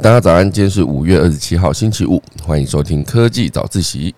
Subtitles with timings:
[0.00, 4.14] 大家早安，今天是五月二十七号，星期五，欢迎收听科技早自习。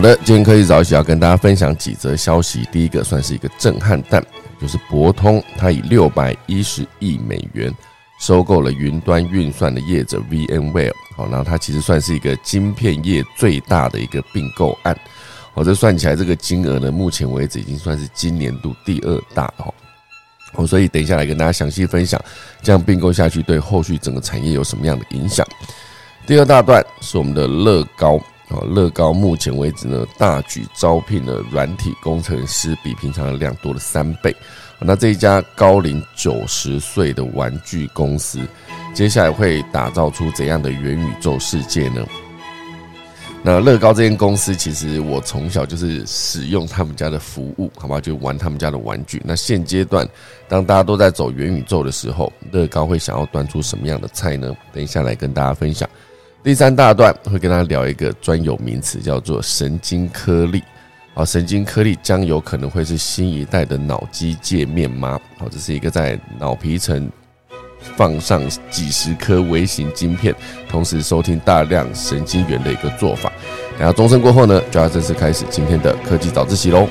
[0.00, 2.66] 好的，今天科技早起要跟大家分享几则消息。
[2.72, 4.24] 第一个算是一个震撼弹，
[4.58, 7.70] 就是博通它以六百一十亿美元
[8.18, 10.90] 收购了云端运算的业者 VMware。
[11.14, 14.98] 好，然后它其实算是一个晶片业最大的一个并购案。
[15.52, 19.74] 好，这算起来这个金额呢，目前为止已经算是今年度第二大哦。
[20.54, 22.18] 哦，所以等一下来跟大家详细分享，
[22.62, 25.46] 这样并购下去对后续整个产业有什么样的影响。
[26.26, 28.18] 第二大段是我们的乐高。
[28.50, 34.34] 哦，乐高目前为止呢，大举招聘了软体工程师，比平常的量多了三倍。
[34.80, 38.40] 那这一家高龄九十岁的玩具公司，
[38.94, 42.04] 接下来会打造出怎样的元宇宙世界呢？
[43.42, 49.22] 那乐高这间公司，其实我从小就是使用他们家的服务，好吧，就玩他们家的玩具。
[49.24, 50.06] 那现阶段，
[50.48, 54.54] 当大家都在走元宇宙的时候，乐高会想要端出什么样的菜呢？
[54.72, 55.88] 等一下来跟大家分享。
[56.42, 60.62] 第三大段会跟大家聊一个专有名词，叫做神经颗粒。
[61.12, 65.20] 好，神经颗粒将有可能会是新一代的脑机界面吗？
[65.36, 67.10] 好，这是一个在脑皮层
[67.94, 70.34] 放上几十颗微型晶片，
[70.66, 73.30] 同时收听大量神经元的一个做法。
[73.78, 76.88] 然后钟声过后呢，就要正式开始今天的科技早自习喽。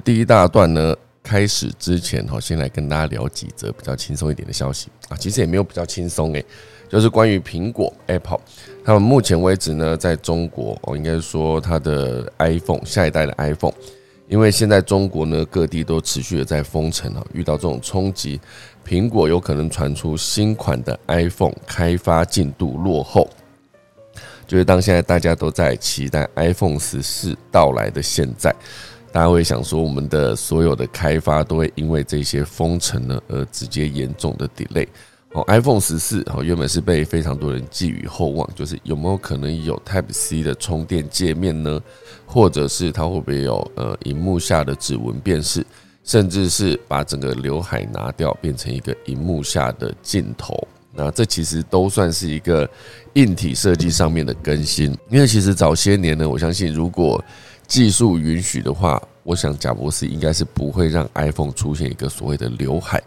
[0.00, 5.16] 第一大段呢，开始之前哈，先来跟大家聊几则比较轻松一点的消息啊。
[5.16, 6.44] 其实也没有比较轻松诶，
[6.88, 8.40] 就是关于苹果 Apple，
[8.82, 13.74] 他们目前为止呢，在中国哦，应该说它的 iPhone 下一代的 iPhone，
[14.28, 18.40] 因为现在中国呢各地都持续的在封城啊，遇到这种冲击，
[18.86, 23.28] 苹果有可能传出新款的 iPhone 开发进度落后，
[24.46, 28.54] 就是当现在大家都在期待 iPhone 十四到来的现在。
[29.16, 34.86] 大家会想说，我们的所有的开发都会因为这些封城呢而直接严重的 delay。
[35.32, 41.80] 哦，iPhone 十四哦原本是被非常多人寄予厚望，就是有没有可能有 Type C 的充电界面呢？
[42.26, 45.64] 或者是它会不会有呃荧幕下的指纹辨识，
[46.04, 50.54] 甚至是把整个刘海拿掉变成一个荧幕下的镜头？
[50.92, 52.68] 那这其实都算是一个
[53.14, 54.94] 硬体设计上面的更新。
[55.08, 57.22] 因为其实早些年呢，我相信如果
[57.66, 63.02] 技术允许的话，我想贾博士应该是不会让 iPhone 出现一个所谓的刘海，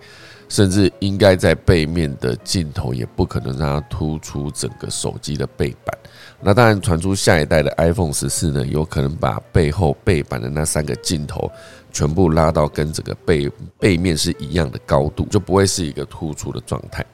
[0.49, 5.97] 甚至应该在背面的镜头也不可能让它突出整个手机的背板。
[6.41, 11.51] 那当然，传出下一代的 iPhone 十四呢，有可能把背后背板的那三个镜头
[11.91, 17.05] 全部拉到跟整个背背面是一样的高度，就不会是一个突出的状态。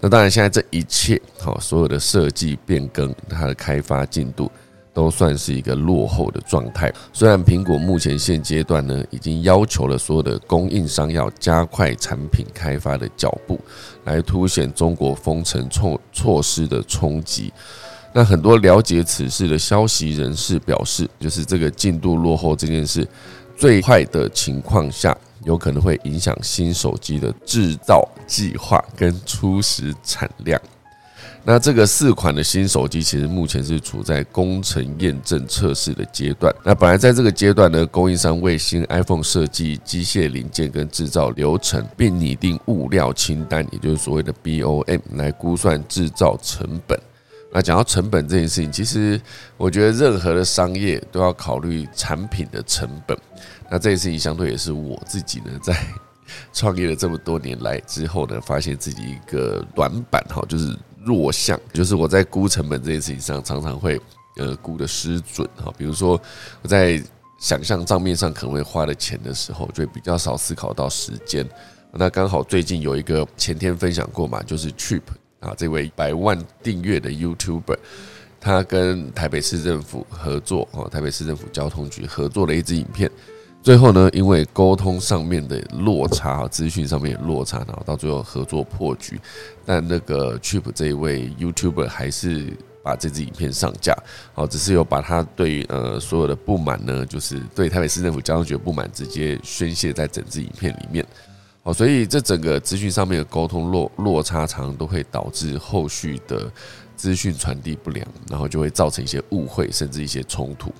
[0.00, 4.50] 那当然，现在这一切好，所有的设计变更，它的开发进度。
[4.92, 6.92] 都算是一个落后的状态。
[7.12, 13.60] 虽然苹果目前现阶段呢，已经要求了所有的供应商要加快产品开发的脚步，
[14.04, 17.52] 来凸显中国封城措措施的冲击。
[18.12, 23.06] 那很多了解此事的消息人士表示，就是这个进度落后这件事，
[23.56, 30.60] 最坏的情况下，有可能会影响新手机的制造计划跟初始产量。
[31.44, 36.54] 那这个四款的新手机其实目前是处在工程验证测试的阶段。
[36.62, 47.00] 那本来在这个阶段呢，供应商为新 iPhone 设计机械零件跟制造流程，并拟定物料清单，也就是所谓的 BOM 来估算制造成本。
[47.50, 49.18] 那讲到成本这件事情，其实
[49.56, 53.16] 我觉得任何的商业都要考虑产品的成本。
[53.70, 55.74] 那这件事情相对也是我自己呢，在
[56.52, 60.76] 创业了这么多年来之后呢，发现自己一个短板哈，就是。
[61.04, 64.00] 弱项就是我在估成本这件事情上常常会
[64.36, 66.20] 呃估的失准哈，比如说
[66.62, 67.02] 我在
[67.38, 71.48] 想象账面上可能会花的钱的时候，就比较少思考到时间。
[71.92, 75.02] 那刚好最近有一个前天分享过嘛，就是 Trip
[75.40, 77.78] 啊这位百万订阅的 YouTuber，
[78.40, 83.10] 他跟台北市政府合作哦，台北市政府交通局合作了一支影片，
[83.62, 89.20] 最后呢，因为沟通上面的落差，资讯上面的落差，然后到最后合作破局。
[89.66, 93.94] 但那个 Chip 这一位 YouTuber 还是把这支影片上架，
[94.34, 101.04] 哦，只是有把他对呃所有的不满呢，就是对台北市政府交通局的不满，直接宣泄在整支影片里面。
[101.64, 106.50] 哦，所以这整个资讯上面的沟通落落差，常常都会导致后续的
[106.96, 110.72] 资讯传递不良，然后就会造成一些误会，甚至一些冲突。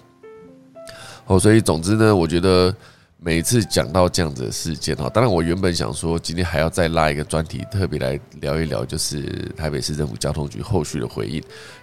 [1.28, 2.74] 哦，所以总之呢，我觉得
[3.20, 11.36] 每次讲到这样子的事件哈，当然我原本想说今天还要再拉一个专题，特别来聊一聊，就是台北市政府交通局后续的回应，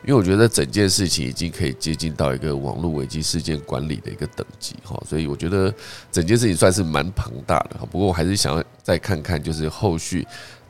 [0.03, 5.71] 因为我觉得整件事情已经可以接近到一个网络危机事件管理的一个等级哈，所以我觉得
[6.11, 7.87] 整件事情算是蛮庞大的哈。
[7.91, 10.25] 不过我还是想要再看看，就是后续。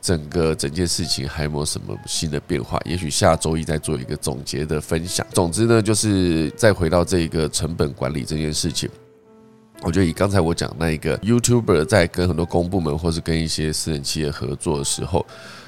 [0.06, 2.80] 整个整件事情还有没有什么新的变化？
[2.84, 5.26] 也许下周一再做一个总结的分享。
[5.32, 8.88] 总之呢，就是再回到这个成本管理这件事情，
[9.82, 15.26] 我觉得以刚才我讲那一个 YouTuber 在跟很多公部门或是跟一些私人企业合作的时候，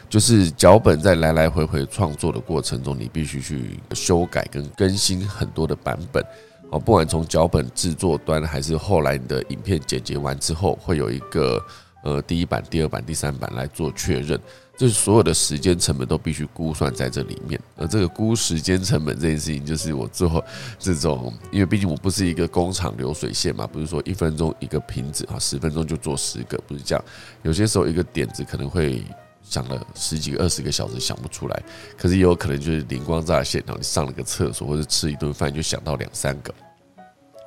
[0.08, 6.25] 就是脚本在来来回回创作的过程中，你必须去修改跟更新很多的版本。
[6.70, 11.61] 哦，不管从脚本制作端，还是后来你的影片剪辑完之后，会有一个。
[12.03, 14.41] 呃，第一版、第二版、第三版来做确认，
[14.77, 17.61] 就是所有的时间成本都必须估算在这里面。
[17.77, 20.43] 而这个估时间成本这件事情，就是我最后
[20.79, 27.05] 这种，因为毕竟我不是一个工厂流水线嘛，不是说一分钟一个瓶子啊，十分钟就做十个，不是这样。
[27.43, 29.03] 有些时候一个点子可能会
[29.43, 31.62] 想了十几个、二十个小时想不出来，
[31.97, 36.55] 可是也有可能就是灵光乍现，然后你上了个厕所或者吃一顿饭就想到两三个，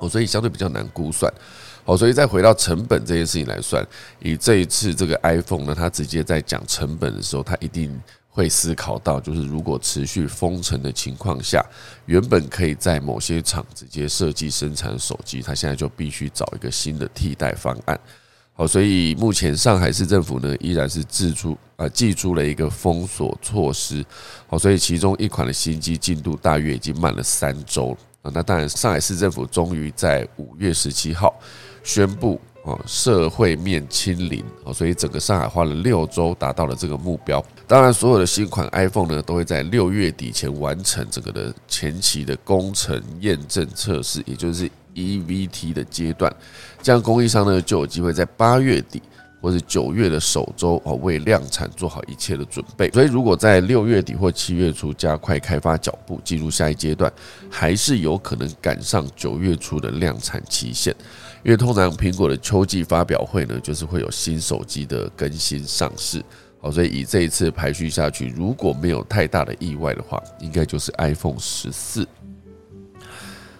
[0.00, 1.32] 哦，所以相对比较难估算。
[1.84, 3.84] 好，所以再回到成本这件事情来算，
[4.20, 11.60] 以这一次这个 iPhone 呢，它直接在讲成本的时候，它一定会思考到，就是如果持续封城的情况下，
[12.06, 17.98] 原本可以在某些厂直接设计生产手机，它现在就必须找一个新的替代方案。
[18.54, 24.04] 好，所以目前上海市政府呢，依然是寄出啊寄出了一个封锁措施。
[24.46, 28.30] 好，所以其中一款的新机进度大约已经慢了三周啊。
[28.32, 31.34] 那当然，上海市政府终于在五月十七号。
[31.82, 37.44] 宣布哦，社会面清零哦，所以整个上海花了六周达到了这个目标。
[37.66, 46.32] 当然，所有的新款 iPhone 呢，都会在六月底前完成整个的前期的工程验证测试，也就是 EVT 的阶段。
[46.80, 49.02] 这样，供应商呢就有机会在八月底
[49.40, 52.88] 或者九月的首周哦，为量产做好一切的准备。
[52.90, 57.12] 所以，如果在六月底或七月初加快开发脚步，进入下一阶段，
[57.50, 60.94] 还是有可能赶上九月初的量产期限。
[61.42, 66.24] 因为通常苹果的秋季发表会呢，就是会有新手机的更新上市，
[66.60, 72.06] 好，所以以这一次排序下去，如果没有太大的意外的话，应该就是 iPhone 十四。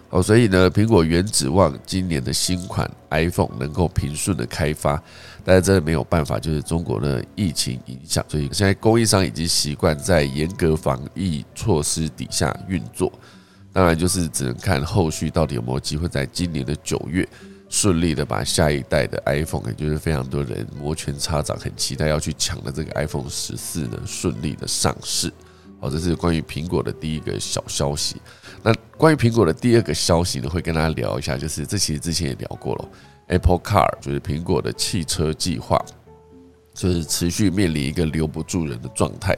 [0.07, 5.01] 好，所以呢，苹果原指望今年的新款 iPhone 能够平顺的开发，
[5.43, 13.11] 但是真的没有办法，就是中国的疫情影响，所以现在供应商已经习惯在严格防疫措施底下运作，
[13.73, 17.27] 当然就是只能看后续到底有没有机会在今年的九月。
[17.73, 25.33] 顺利的把下一代的 iPhone，也就是非常多人摩拳擦掌，很期待要去抢的这个 iPhone 十四呢，顺利的上市。
[25.81, 28.21] 好，这是关于苹果的第一个小消息。
[28.61, 32.89] 那关于苹果的第二个消息呢，会跟大家聊一下，就是这其实之前也聊过了
[33.29, 35.83] ，Apple Car 就是苹果的汽车计划，
[36.75, 39.35] 就是持续面临一个留不住人的状态，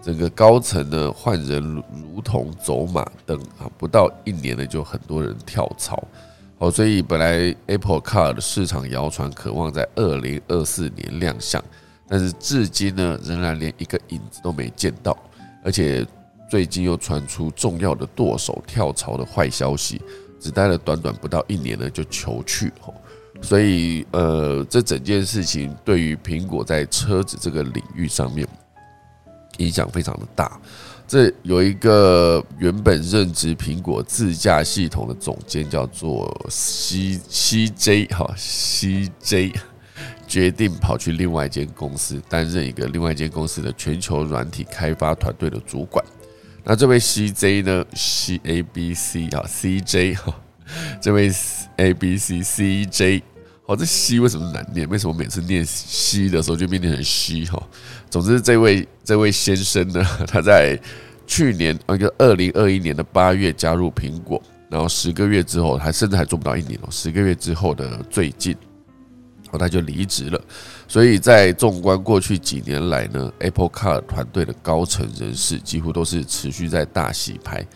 [0.00, 6.02] 整个高层呢换人如同走马灯啊，不到一年呢就很多人跳槽。
[6.70, 11.62] 所以本来 Apple Car 的市场谣传渴望在二零二四年亮相，
[12.08, 15.16] 但是至今呢，仍然连一个影子都没见到。
[15.64, 16.06] 而且
[16.48, 20.00] 最近又传出重要的舵手跳槽的坏消息，
[20.38, 22.72] 只待了短短不到一年呢就求去。
[23.42, 28.46] 所以呃，这整件事情对于苹果在车子这个领域上面
[29.58, 30.58] 影响非常的大。
[31.06, 39.52] 这有一个原本任职苹果自驾系统的总监，叫做 C C J 哈 C J，
[40.26, 46.04] 决定跑去另外一间公司担任一个另外一间公司的全球软体开发团队的主管。
[46.64, 50.34] 那这位 C J 呢，C A B C 啊 C J 哈，
[51.02, 51.30] 这位
[51.76, 53.22] A B C C J，
[53.66, 54.86] 哦，这西为什么难念？
[54.90, 57.62] 为什么每次念西的时候就变成西哈？
[58.10, 60.78] 总之，这位这位先生呢， 他在
[61.26, 68.54] 去年那个二零二一年的八月加入苹果，然后十个月之后，还甚至还做不到一年哦，十个月之后的最近，
[69.50, 70.38] 后他就离职了。
[70.86, 77.66] 所以在纵观过去几年来呢，Apple Car 团队的高层人士几乎都是持续在大洗牌。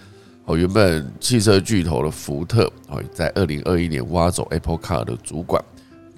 [0.44, 5.64] 哦，原本汽车巨头的福特哦，在二零二一年挖走 Apple Car 的主管。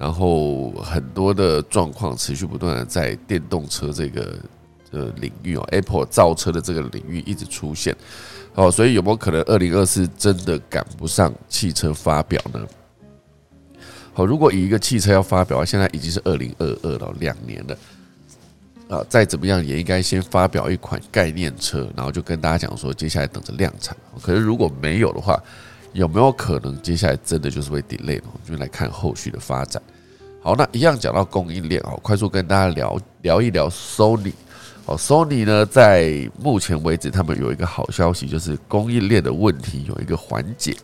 [0.01, 4.35] 然后很多的状况持续不断的在电动车这个
[4.93, 7.95] 呃领域哦，Apple 造车的这个领域一直出现。
[8.55, 12.67] 哦，所以有没有可能二零二四真的赶不上汽车发表呢？
[14.15, 17.77] 好，如果以一个汽车要发表，现在已经是二零二二了，两年了。
[18.89, 23.95] 啊，再怎么样也应该先发表一款概念车，然后就跟大家讲说，接下来等着量产。
[24.23, 25.39] 可是如果没有的话，
[25.93, 28.29] 有没有可能接下来真的就是会 delay 呢？
[28.45, 29.83] 就来看后续的发展。
[30.43, 34.33] 好，那一样讲到供应链啊，快速跟大家聊聊一聊 Sony。
[34.87, 40.75] 好，Sony 呢，在目前为止，他们有一个好消息，就是供应链的问题有一个缓解。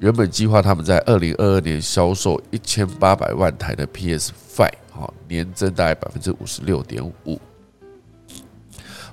[0.00, 7.40] 原本计划他们在二零二二年销售一千八百万台的 PS Five，好，年增大概百分之五十六点五。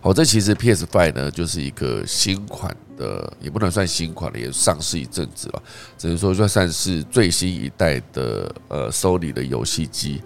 [0.01, 5.63] 好，这其实 PS Five 呢，就是一个新款的，也不能算新款了，也上市一阵子了，
[5.97, 10.21] 只能说算是最新一代的呃 Sony 的游戏机。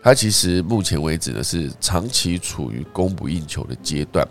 [0.00, 4.26] 它其实目前为止呢，是长期处于供不应求的阶段。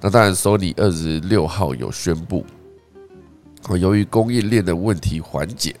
[0.00, 2.46] 那当然，Sony 二十六号有宣布。
[3.78, 5.76] 由于供应链的问题缓解，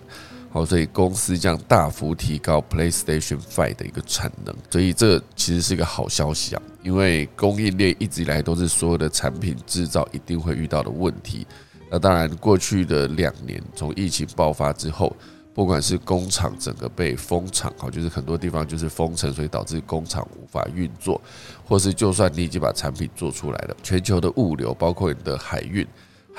[0.52, 6.62] 好，所以公司将大幅提高 PlayStation Five 的一个产能，所以这其实是一个好消息啊。
[6.82, 11.46] 因为供应链一直以来都是所有的产品制造一定会遇到的问题。
[11.88, 15.14] 那当然，过去的两年从疫情爆发之后，
[15.54, 21.20] 不管是工厂整个被封厂，好，就是很多地方就是封城，所以导致工厂无法运作，
[21.64, 25.86] 或是就算你已经把产品做出来了，全球的物流包括你的海运。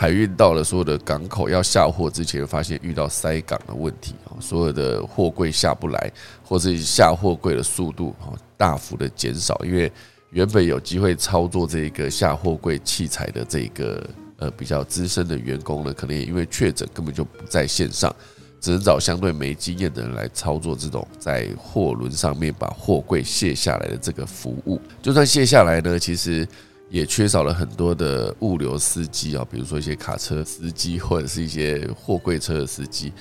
[0.01, 6.11] 海运到了所有的港口要下货之前，发现遇到塞港的问题啊，所有的货柜下不来，
[6.43, 8.15] 或是下货柜的速度
[8.57, 9.91] 大幅的减少，因为
[10.31, 14.03] 原本有机会操作这个下货柜器材的这个
[14.37, 18.11] 呃比较资深的员工呢，可能也因为确诊根本就不在线上，
[18.59, 24.81] 只能找相对没经验的人来操作这种在货轮上面把货柜卸下来的这个服务。
[24.99, 26.47] 就算卸下来呢，其实。
[26.91, 33.13] 也缺少了很多的物流司机啊，比如说一些卡车司机或者是一些货柜车的司机，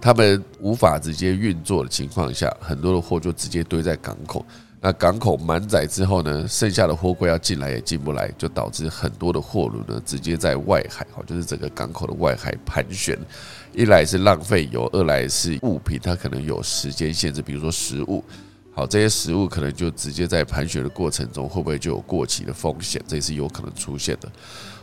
[0.00, 4.46] 他们无法直接运作的情况下，很多的货就直接堆在港口。
[4.80, 13.18] 那港口满载之后呢，剩下的货柜要进来也进不来，就导致很多的货轮呢直接在外海，哈，就是整个港口的外海盘旋。
[13.74, 18.22] 一来是浪费油，二来是物品它可能有时间限制，比如说食物。
[18.76, 23.02] 好，这些食物可能就直接在盘旋的过程中，会不会就有过期的风险？
[23.08, 24.30] 这也是有可能出现的。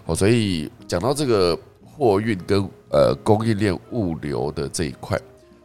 [0.03, 5.15] 好，所以讲到这个货运跟呃供应链物流的这一块，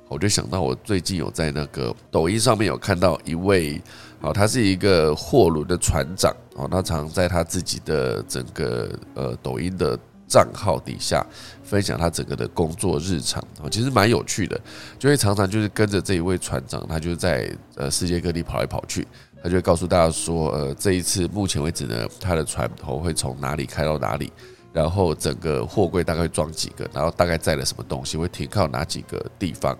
[0.08, 3.80] 我就想到我最近有在那个抖音上面有看到一位，
[4.20, 9.98] 好，他是一个货轮的船长，哦，他常在他自己的整个呃抖音的。
[10.30, 11.26] 账号底下
[11.68, 14.58] 分享他整个的工作日常啊，其实蛮有趣的，
[14.98, 19.06] 就会常常就是跟着这一位船长，他就在呃世界各地跑来跑去，
[19.42, 24.32] 他就会告诉大家说，呃，这一次目前为止呢，他的船头会从哪里开到哪里，
[24.72, 29.76] 然后整个货柜大概装几个，然后大概载了什么东西，会停靠哪几个地方。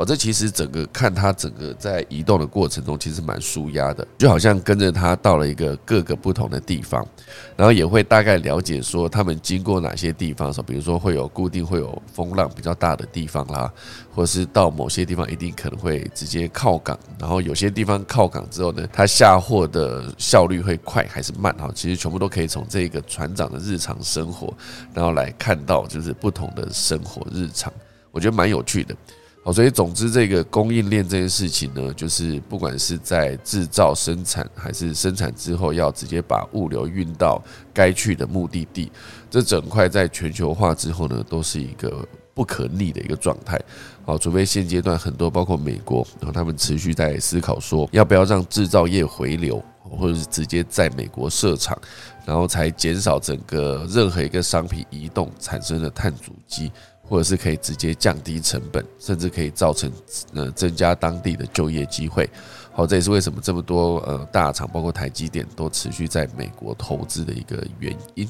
[0.00, 7.06] 哦，这其实整个看它整个在移动的过程中，其实蛮舒压的，就好像跟着它到了一个各个不同的地方，
[7.54, 13.70] 然后也会大概了解说他们经过哪些地方，说比如说会有固定会有风浪比较大的地方啦，
[14.14, 21.54] 或是到某些地方一定可能会直接靠港，然后有些地方靠港之后呢，它下货的效率会快还是慢？
[21.58, 24.50] 哈，其实全部都可以从这个船长的日常生活，
[24.94, 27.70] 然后来看到就是不同的生活日常，
[28.10, 28.96] 我觉得蛮有趣的。
[29.42, 37.42] 好，所以总之，这个供应链这件事情呢，就是不管是在制造、生产，还是生产之后要直接把物流运到
[37.72, 38.92] 该去的目的地，
[39.30, 43.58] 这整块在全球化之后呢，都是一个不可逆的一个状态。
[44.04, 51.80] 好，除非现阶段很多包括美国，然后他们持续在思考说，要不要让制造业回流，或者是直接在美国设厂，
[52.26, 56.70] 然后才减少整个任何一个商品移动产生的碳足迹。
[57.10, 59.90] 或者是可以直接降低成本，甚至可以造成
[60.32, 62.30] 呃增加当地的就业机会。
[62.72, 68.28] 好，这也是为什么这么多呃大厂，包括台积电，都持续在美国投资的一个原因。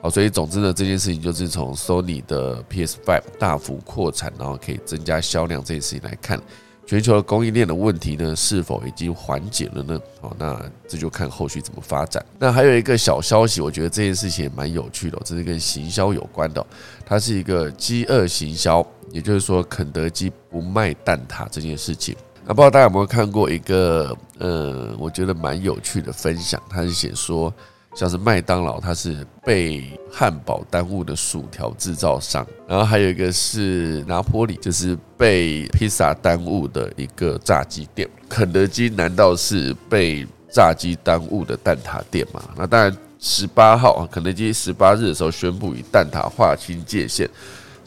[0.00, 6.40] 好，所以总之呢，这件事情就是从 Sony 的 PS5 大幅扩产，然后可以增加销量这件事情来看。
[6.86, 9.98] 全球的供应链的问题呢，是否已经缓解了呢？
[10.20, 12.24] 好，那这就看后续怎么发展。
[12.38, 16.64] 那还有一个小消息，我觉得这件事情也蛮有趣的，这是跟行销有关的。
[17.06, 22.14] 它是一个饥饿行销，也就是说，肯德基不卖蛋挞这件事情。
[22.44, 27.50] 那不知道大家有没有看过一个呃，我觉得蛮有趣的分享，它是写说，
[27.94, 38.08] 像是麦当劳，它是被汉堡耽误的薯条制造商，然后还有一个是拿坡里，就是被披萨耽误的一个炸鸡店。
[38.28, 42.42] 肯德基难道是被炸鸡耽误的蛋挞店吗？
[42.56, 47.30] 那当然，十八号啊，肯德基十八日的时候宣布与蛋挞划清界限，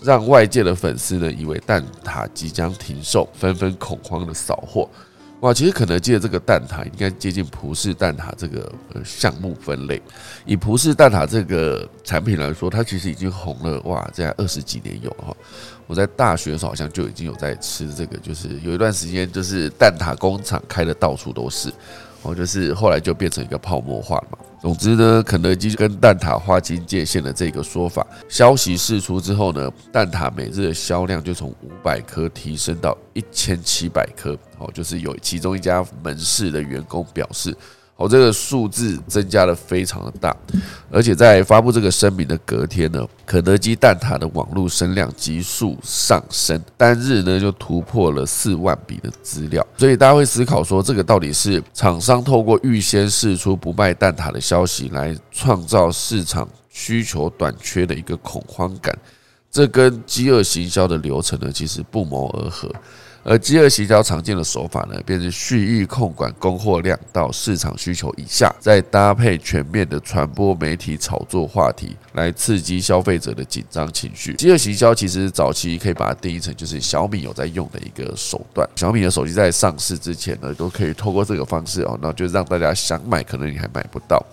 [0.02, 4.90] 让外界的粉丝呢以为蛋挞即将停售，纷纷恐慌的扫货。
[5.42, 8.72] 哇，其实肯德基的这个蛋挞应该接近葡式蛋挞这个
[9.06, 10.02] 项目分类。
[10.46, 15.36] 以葡式蛋挞这个产品来说，它其实已经红了哇，在二十几年有哈。
[15.86, 21.72] 我在大学的时候好像就已经有在吃这个，就是有一段时间就是蛋挞工厂开的到处都是。
[22.24, 24.38] 哦，就是后来就变成一个泡沫化嘛。
[24.60, 34.38] 总之呢，肯德基跟蛋挞划清界限的这个说法，消息释出之后呢，蛋挞每日的销量就从五百颗提升到一千七百颗。
[34.58, 37.56] 哦，就是有其中一家门市的员工表示。
[37.98, 40.36] 哦，这个数字增加的非常的大，
[40.92, 49.66] 而且在发布这个声明的隔天呢，肯德基蛋挞的网络声量急速上升，单日呢就突破了四万笔的资料。
[49.78, 58.96] 所以大家会思考说，这个到底是厂商透过预先释出不卖蛋挞的消息来创造市场需求短缺的一个恐慌感？
[59.50, 62.72] 这跟饥饿行销的流程呢，其实不谋而合。
[63.30, 74.34] 而饥饿营销常见的手法呢，便是蓄意控管供货量到市场需求以下，再搭配全面的传播媒体炒作话题，来刺激消费者的紧张情绪。
[74.36, 78.66] 饥饿营销其实早期可以把它定义成就是小米有在用的一个手段。
[78.78, 84.26] 小米的手机在上市之前呢，都可以透过这个方式哦，那就让大家想买，可能你还买不到。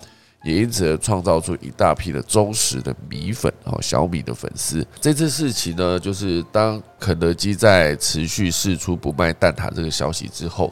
[0.45, 4.85] 也因此而创造出一大批的忠实的米粉哦，小米的粉丝。
[5.01, 10.71] 这次事情呢，就是当肯德基在持续释出不卖蛋挞这个消息之后，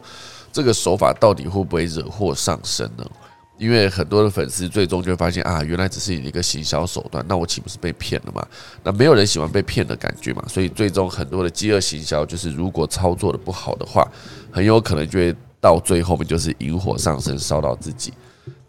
[0.52, 3.04] 这个手法到底会不会惹祸上身呢？
[3.58, 8.46] 因为很多的粉丝最终就会发现啊，原来只是一个行销手段，那我岂不是被骗了吗？
[8.84, 14.08] 那没有人喜欢被骗的感觉嘛，所以最终很多的饥饿行销，就是如果操作的不好的话，
[14.52, 18.14] 很有可能就会到最后面就是引火上身，烧到自己。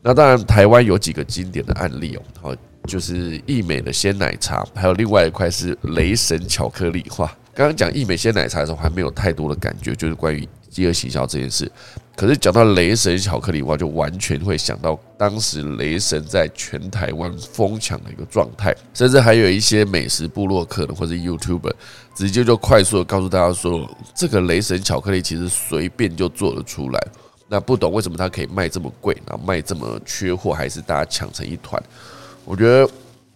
[0.07, 2.57] 那当然，台湾有几个经典的案例哦，好，
[2.87, 7.03] 就是益美的鲜奶茶，还有另外一块是雷神巧克力。
[7.17, 11.73] 哇，刚刚讲益美鲜奶茶的时候，还没有太多的感觉，就是关于饥饿营销这件事。
[12.15, 21.73] 可是讲到雷神巧克力，哇，就完全会想到当时雷神在全台湾疯抢的一个状态，甚至还有一些美食部落客或者 YouTuber，
[22.15, 27.07] 直接就快速的告诉大家说，这个雷神巧克力其实随便就做得出来。
[27.49, 31.83] 那不懂为什么它可以卖这么贵，然后卖这么缺货，还是大家抢成一团？
[32.45, 32.91] 我觉得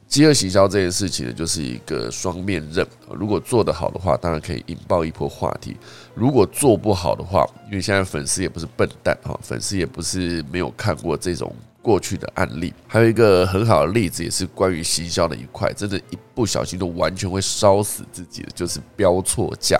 [0.06, 2.86] 饥饿营销这件事情呢，就是一个双面刃。
[3.10, 5.74] 如果做得好的话，当然可以引爆一波话题；
[6.14, 12.72] 如果做不好的话，因为现在粉丝也不是笨蛋哈，粉丝也不是没有看过这种过去的案例。
[12.86, 19.78] 还有一个很好的例子，也是关于行销的一块，真的，一不小心都完全会烧死自己的，就是标错价。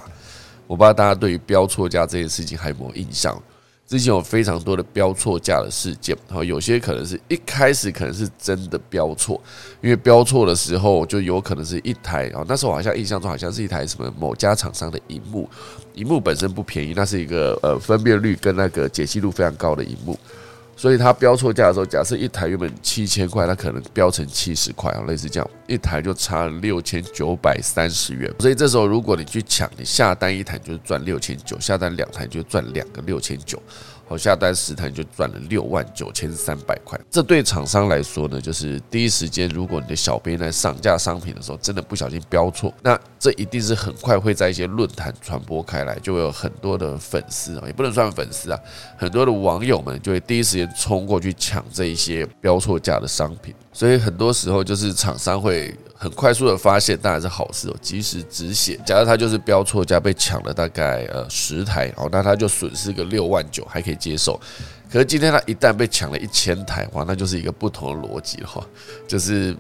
[0.67, 3.35] 我不知道大家对于标错价这件事情还有没有印象？
[3.89, 9.41] 之前有非常多的标错价的事件，然后，有些可能是一开始可能是真的标错，
[9.81, 15.49] 因为标错的时候就有可能是一台啊，那时候好像印象中好像是一台什么某家厂商的荧幕，
[15.95, 20.19] 荧幕本身不便宜，那是一个呃分辨率跟那个解析度非常高的荧幕。
[20.79, 28.33] 所以它标错价的时候，假设一台原本七千块，它可能标成七十块啊，类似这样，一台就差六千九百三十元。
[28.39, 33.61] 所以这时候如果你去抢，你下单一台就是赚六千九，下单两台就赚两个六千九。
[34.09, 36.99] 好，下单十台就赚了六万九千三百块。
[37.11, 48.59] 这对厂商来说呢，就是第一时间，如果你的小编在上架商品的时候，真的不小心标错，那这一定是很快会在一些论坛传播开来，就会有很多的粉丝啊，也不能算粉丝啊，
[48.97, 53.55] 很多的网友们就会第一时间冲过去抢这一些标错价的商品。
[53.75, 58.79] 所以很多时候就是厂商会很快速的发现，当然是好事哦，及时止血。
[58.87, 64.41] 假如他就是标错价被抢了大概呃十台哦，那他就损失个六万九还可以接受。
[64.91, 68.49] 可是今天他一旦被抢了一千台，哇，那就是一个不同的逻辑了，
[69.09, 69.55] 就是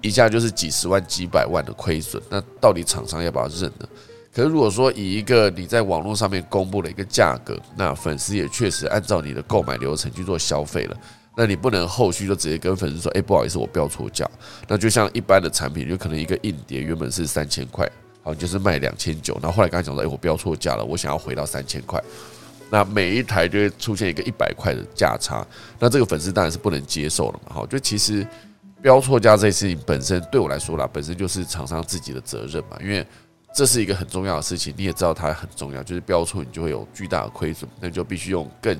[0.00, 2.20] 一下就是几十万、几百万的亏损。
[2.30, 3.86] 那到底厂商要不要认呢？
[4.34, 10.96] 可是如果说以一个你在网络上面公布了一个价格，那粉丝也确实按照你的购买流程去做消费了。
[11.34, 14.28] 那你不能后续就直接跟粉丝说，哎，不好意思，我标错价。
[14.68, 17.90] 那就像一般的产品，就可能一个硬碟原本是三千块，
[18.22, 19.32] 好，就是卖两千九。
[19.42, 21.98] 然后后来刚才讲说，哎，我标错价了，我想要回到三千块。
[22.68, 25.46] 那每一台就会出现一个一百块的价差。
[25.78, 27.54] 那这个粉丝当然是不能接受了嘛。
[27.54, 28.26] 好，就其实
[28.82, 32.76] 标错价这件事情本身对我来说啦，本身就是厂商自己的责任嘛。
[32.82, 33.06] 因为
[33.54, 38.78] 这是一个很重要的事情，你也知道它很重要，就是标错你就会有巨大的亏损，那就必须用更。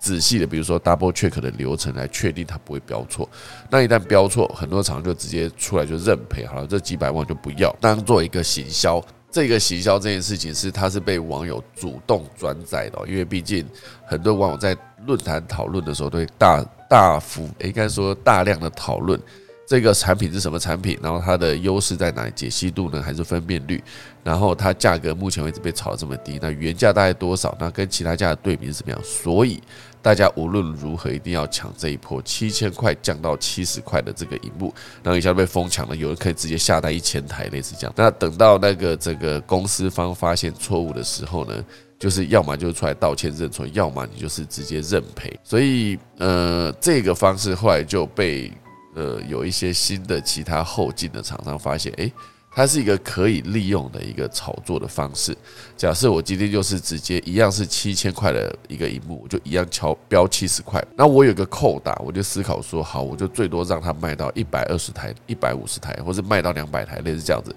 [0.00, 3.28] 仔细的，比如说 double check 的流程来确定它不会标错。
[3.68, 9.00] 那一旦标错，很多厂就直接出来就认赔，好了，这几百万就不要当做一个行销。
[9.30, 13.64] 这个行销这件事情是它是被网友主动转载的，因为毕竟
[14.04, 19.20] 很多网友在论坛讨论的时候，都会大大幅应该说大量的讨论。
[19.68, 20.98] 这个产品是什么产品？
[21.00, 22.32] 然后它的优势在哪里？
[22.34, 23.00] 解析度呢？
[23.00, 23.80] 还是分辨率？
[24.24, 27.56] 然后它价格目前为止被炒这么低，那原价大概多少？
[27.60, 29.00] 那跟其他价的对比是怎么样？
[29.04, 29.62] 所以
[30.02, 37.92] 大家无论如何一定要抢这一波七千块降到七十块的这个荧幕，然后一下被疯抢了，有人可以直接下单一千台，类似这样。
[37.96, 41.64] 那等到那个这个公司方发现错误的时候呢，
[41.98, 45.38] 就是要么就出来道歉认错，要么你就是直接认赔。
[45.44, 48.52] 所以呃，这个方式后来就被。
[48.96, 52.12] 呃，有一些新的其他后进的厂商发现，诶。
[52.52, 55.36] 它是一个可以利用的一个炒作的方式。
[55.76, 60.84] 假设我今天就是直接一样是七千块的一个荧幕，我就一样敲标七十块。
[60.96, 67.54] 那我有个扣打，我就思考说，好，我就最多让它卖到一百二十台、一百五十台，或者卖到两百台，类似这样子。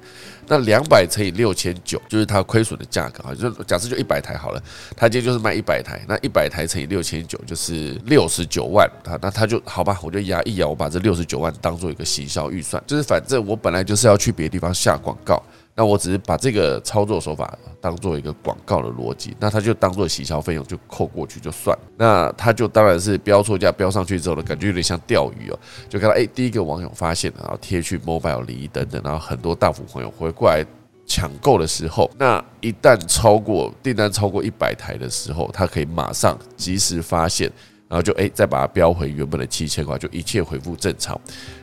[0.47, 3.34] 那两百乘以六千九，就是它亏损的价格啊。
[3.34, 4.62] 就假设就一百台好了，
[4.95, 8.86] 它今天就是卖一百台，那一百台乘以六千九就是六十九万。
[9.06, 14.73] 啊那他就好吧，我就压一压，我把这六十九万当做一个行销预算，就是反正我本来就是要去别的地方。
[14.73, 15.41] 下广告，
[15.75, 21.77] 那我只是把这个操作手法当做一个广告的逻辑，那他就当做洗销费用就扣过去就算。
[21.97, 25.59] 那他就当然是标错价标上去之后呢，感觉有点像钓鱼哦，
[25.89, 30.63] 就看到哎，第一个网友发现，然后贴去 mobile 里等等，然后很多大幅朋友回过来
[31.07, 37.51] 抢购的时候，那一旦超过订单超过一百台的时候，他可以马上及时发现。
[37.93, 41.15] 然后就哎，再把它标回原本的七千块，就一切恢复正常。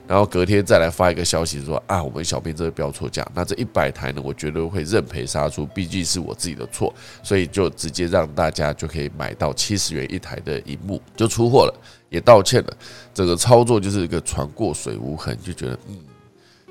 [0.07, 11.75] 然后隔天再来发一个消息说啊，我们小编这个标错价，那这一百台呢，我觉得会认赔杀出，毕竟是我自己的错，所以就直接让大家就可以买到七十元一台的荧幕，就出货了，
[12.11, 12.77] 也道歉了。
[13.12, 15.99] 整个操作就是一个船过水无痕，就觉得嗯，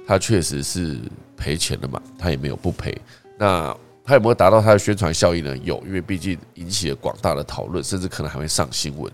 [0.08, 0.98] 他确实是
[1.36, 2.98] 赔钱了嘛，他也没有不赔。
[3.38, 3.76] 那。
[4.02, 5.56] 他有没有达到他的宣传效益呢？
[5.58, 9.12] 有，因为毕竟引起了广大的讨论，甚至可能还会上新闻。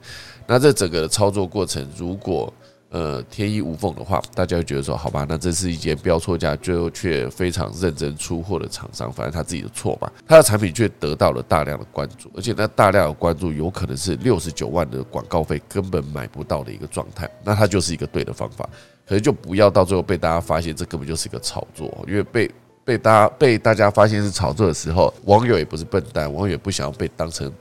[0.47, 2.53] 那这整个操作过程，如果
[2.89, 10.09] 呃天衣无缝的话，大家会觉得说，好吧，那这是一件标错价，最后却非常认真出货的厂商，反正他自己的错嘛。
[10.27, 18.69] 他的产品却得到了大量的关注，而且那大量的关注有可能是六十九万的广告费根本买不到的一个状态，那它就是一个对的方法。
[19.07, 22.49] 可能就不要到最后被大家发现，这根本就是一个炒作，因为被。
[22.85, 27.51] 被大家被大家发现是炒作的时候，网友也不是笨蛋，网友也不想要被当成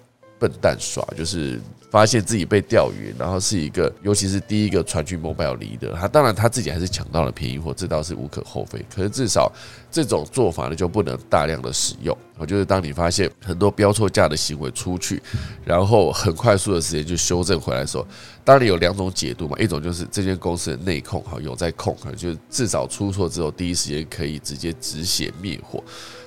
[0.45, 1.59] 笨蛋耍，就是
[1.91, 8.85] 发现自己被钓鱼，然后是一个，尤其是第一个传去 mobile 离的，他当然他自己还是抢到了便宜货，这倒是无可厚非。
[8.95, 9.51] 可是至少
[9.91, 12.15] 这种做法呢，就不能大量的使用。
[12.37, 15.23] 我就是当你发现很多标错价的行为出去，
[15.65, 18.07] 然后很快速的时间就修正回来的时候，
[18.45, 25.83] 当然有两种解读嘛，一种就是这间公司的内控哈有在控，就是至少出错之后第一时间可以直接止血灭火。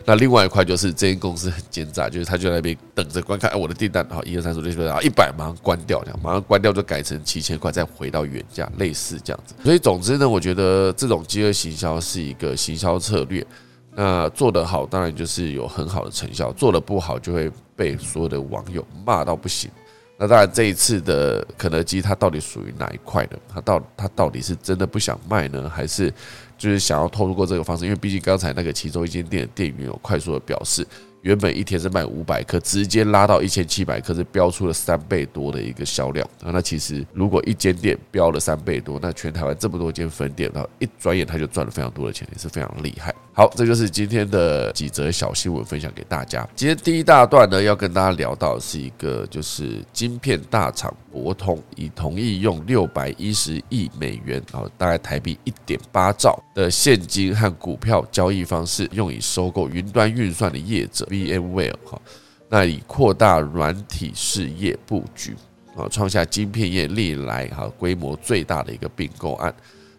[0.10, 9.54] 那另外一块就是这间公司很奸诈，就是他就在那边等着观看，哎，我的订单好一二三四五六七八一百马上关掉，马上关掉就改成七千块再回到原价，类似这样子。
[9.62, 13.46] 所以总之呢，我觉得这种饥饿行销是一个行销策略。
[13.94, 19.70] 那做得好，当然就是有很好的成效；做得不好，就会被所有的网友骂到不行。
[20.20, 23.38] 那当然，这一次的肯德基，它到底属于哪一块的？
[23.48, 26.12] 它到它到底是真的不想卖呢，还是
[26.58, 27.86] 就是想要透过这个方式？
[27.86, 30.86] 因为毕竟刚才那个其中一间店的店员有快速的表示。
[31.22, 36.28] 原本一天是卖五百克，直接拉到一千七百克，是标出了三倍多的一个销量。
[36.44, 43.14] 那其实如果一间店标了三倍多，那全台湾这么多间分店，然后一转眼他就赚了非常多的钱，也是非常厉害。
[43.34, 46.48] 好，这就是今天的几则小新闻分享给大家。
[46.56, 62.02] 今天第一大段呢，要跟大家聊到是一个就是晶片大厂博通已同意用六百一十亿美元，啊，大概台币一点八兆的现金和股票交易方式，用以收购云端运算的业者 VMware 哈，
[62.50, 65.36] 那以扩大软体事业布局
[65.76, 69.54] 啊，创下晶片业历来哈规模最大的一个并购案。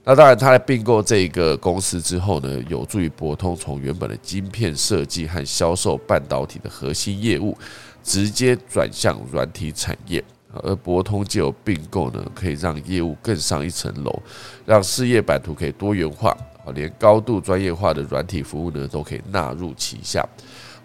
[0.05, 7.55] 那当然，他在并购这个公司之后呢，有助于博通从原本的晶片设计和销售半导体的核心业务，
[8.03, 10.25] 直接转向软体产业。
[10.63, 14.23] 而博通借由并购呢，可以让业务更上一层楼，
[14.65, 16.35] 让事业版图可以多元化，
[16.75, 20.27] 连高度专业化的软体服务呢，都可以纳入旗下。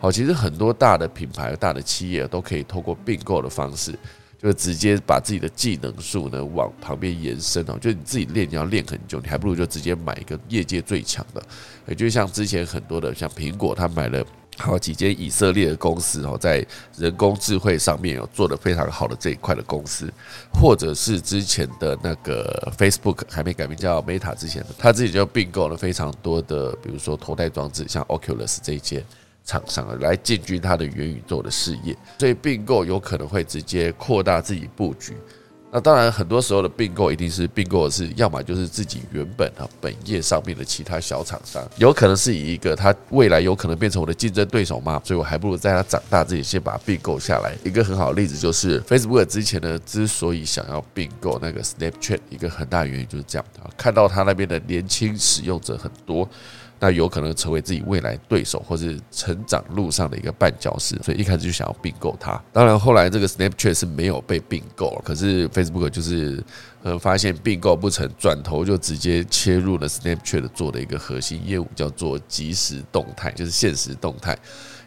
[0.03, 3.97] 好，其实很多大的品牌、大的企业都可以透过并购的方式。
[4.37, 11.41] 就直接把自己的技能数呢往旁边延伸哦，就你自己练你要练很久，你还不如就直接买一个业界最强的。
[11.87, 14.21] 也就像之前很多的像苹果，他买了
[14.57, 20.11] 好几间以色列的公司哦，在人工智慧上面有做的非常好的这一块的公司，
[20.51, 29.01] 或者是之前的那个 Facebook 还没改名叫 Meta 之前的，他自己就并购了非常多的，比如说头戴装置，像 Oculus 这一间
[29.45, 35.13] 厂商来进军它的元宇宙的事业，所以并购有可能会直接扩大自己布局。
[35.75, 47.55] 那当然，很多时候的并购一定是并购的是，要么就是自己原本啊本业上面的其他小厂商，有可能是以一个他未来有可能变成我的竞争对手嘛，所以我还不如在他长大自己先把它并购下来。
[47.63, 56.29] 一个很好的例子就是 Facebook 之前呢，之所以想要并购那个 Snapchat，一个很大原因就是这样啊，看到他那边的年轻使用者很多。
[56.83, 62.33] 那有可能成为自己未来对手，或是成长路上的一个绊脚石，所以一开始就想要并购它。
[62.51, 66.43] 当然，后来这个 Snapchat 是没有被并购，可是 Facebook 就是
[66.81, 74.37] 呃发现并购不成，转头就直接切入了 Snapchat 做的一个核心业务，叫做即时动态，就是现实动态。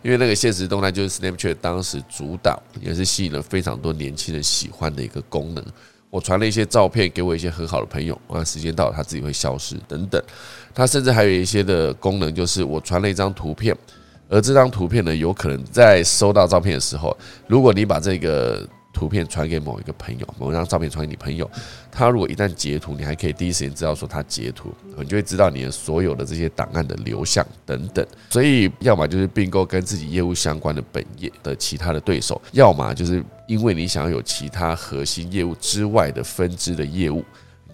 [0.02, 5.64] 因为那个现实动态就是 Snapchat 当时主导，也是吸引了非常多年轻人喜欢的一个功能。
[6.16, 10.22] 我传了一些照片给我一些很好的朋友，啊，时间到了，它自己会消失等等。
[10.74, 13.76] 它甚至还有一些的功能，就是我传了一张图片，
[14.31, 17.14] 而这张图片呢，有可能在收到照片的时候，
[17.46, 18.66] 如果你把这个。
[18.96, 21.48] 图片传给某一个朋友，某张照片传给你朋友，
[21.92, 28.06] 他如果一旦截图，你还可以第一时间知道说他截图，你就会知道你的所有的这些档案的流向等等。
[28.30, 37.22] 所以，要么就是并购跟自己业务相关的本业的其他的对手，要么就是因为你想要有其他核心业务之外的分支的业务。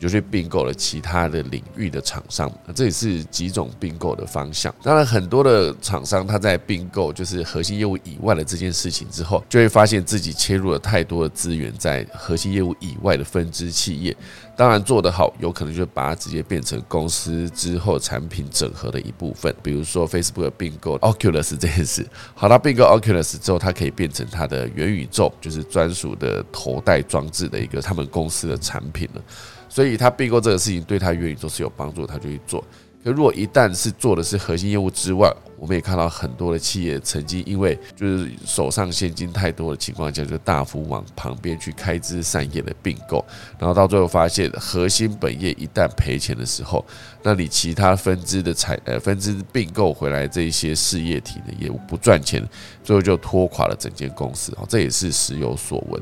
[0.03, 4.75] 就去并购了其他的领域的厂商，这也是几种并购的方向。
[4.83, 14.17] 当然，很多的厂商他在并购就是核心业务以外的这件事情之后，就会发现自己切入了太多的资源在核心业务以外的分支企业。
[14.57, 19.55] 当然做得好，有可能就把它直接变成公司之后产品整合的一部分。
[19.63, 29.23] 比如说 Facebook 并购 Oculus 这件事，好，它并购 Oculus 之后，它可以变成它的元宇宙，就是专属的头戴装置的一个他们公司的产品了。
[29.73, 32.63] 所以他并购这个事情对他元宇宙是有帮助，他就去做。
[33.03, 43.25] 可如果一旦是做的是核心业务之外，我们也看到很多的企业曾经因为就是手上现金太多的情况下，就大幅往旁边去开枝散叶的并购，
[43.59, 46.85] 然后到最后发现核心本业一旦赔钱的时候，
[47.23, 52.47] 那你其他分支的财呃分支并购回来这一些事业体的业务不赚钱，
[52.85, 54.53] 最后就拖垮了整间公司。
[54.59, 56.01] 哦，这也是时有所闻。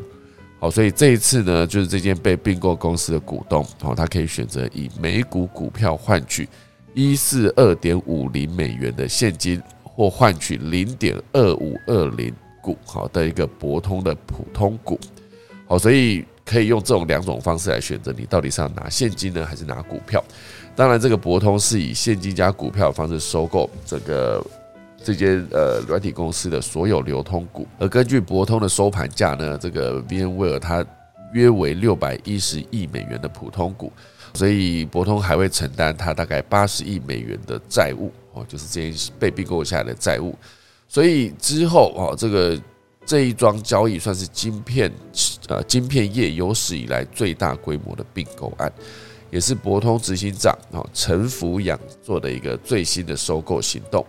[0.61, 6.47] 好，所以这一次呢，就是这间被并购公司的股东，哦，他可以选择以每股股票换取
[6.93, 15.01] 一四二点五零美元的现金，或换取零点二五二零股，好的一个博通的普通股。
[15.67, 20.23] 好，所以可以用这种两种方式来选择，你到底是要拿现金呢，还是拿股票？
[20.77, 24.45] 当然，这个博通是以现金加股票的方式收购这个。
[25.03, 30.85] 这间呃软体公司的所有流通股，而根据博通的收盘价呢，这个 VMware 它
[31.33, 33.91] 约为六百一十亿美元的普通股，
[34.35, 40.37] 所以博通还会承担它大概八十亿美元的债务哦，就是这些被并购下来的债务。
[40.87, 42.61] 所以之后哦，这个
[43.07, 44.93] 这一桩交易算是晶片
[45.49, 48.71] 呃晶片业有史以来最大规模的并购案，
[49.31, 54.05] 也是博通执行长哦陈福养做的一个最新的收购行动。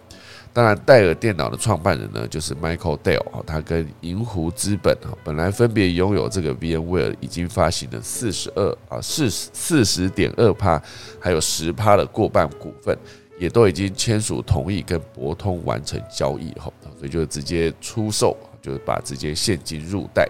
[0.53, 10.81] 当然，戴尔电脑的创办人呢，就是 Michael Dell 啊，他跟银湖资本啊，本来分别拥有这个 VMware 已经发行的四十二啊四四十点二帕，
[11.21, 12.97] 还有十帕的过半股份，
[13.39, 20.29] 也都已经签署同意跟博通完成交易后，所以就直接出售，就是把直接现金入袋。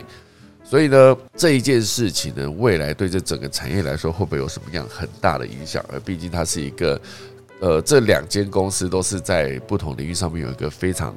[0.63, 5.83] 所以呢，这一件事情呢，未来对这整个产业来说，会不会有什么样很大的影响？
[5.91, 7.01] 而毕竟它是一个。
[7.61, 11.15] 呃，这两间公司都是在不同领域上面有一个非常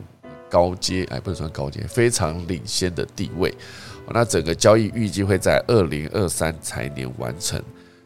[0.50, 3.52] 高阶，哎，不能算高阶，非常领先的地位。
[4.10, 7.58] 那整个交易预计会在二零二三财年完成，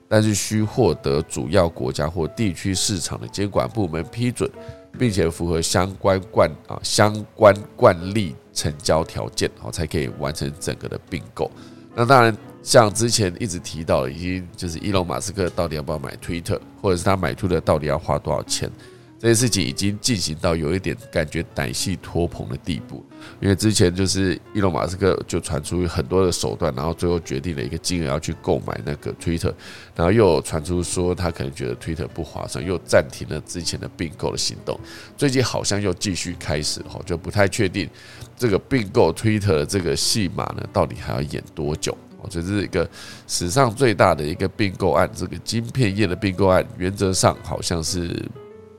[0.09, 4.49] 但是需获得主要国家或地区市场的监管部门批准，
[4.97, 11.51] 并且符合相关惯啊相关惯例成交条件，好才可以完成整个的并购。
[11.93, 12.37] 那当然。
[12.63, 18.71] 像之前一直提到，已经就是伊隆马斯克到底要不要买 Twitter，或者是他买 Twitter 到底要花多少钱，
[19.19, 23.03] 这件事情已经进行到有一点感觉歹戏托棚的地步。
[23.41, 29.53] 因为之前就是伊隆马斯克就传出很多的手段，然后最后决定了一个金额要去购买那个 Twitter，
[29.95, 34.79] 然后又传出说他可能觉得 Twitter 不划算，又暂停了之前的并购的行动。
[35.17, 37.89] 最近好像又继续开始哈，就不太确定
[38.37, 41.97] 这个并购 Twitter 的这个戏码呢，到底还要演多久。
[42.21, 42.89] 我觉得这是一个
[43.27, 48.29] 史上最大的一个并购案，这个晶片业的并购案，原则上好像是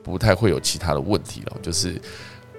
[0.04, 1.58] 不太会有其他的问题了。
[1.62, 2.00] 就是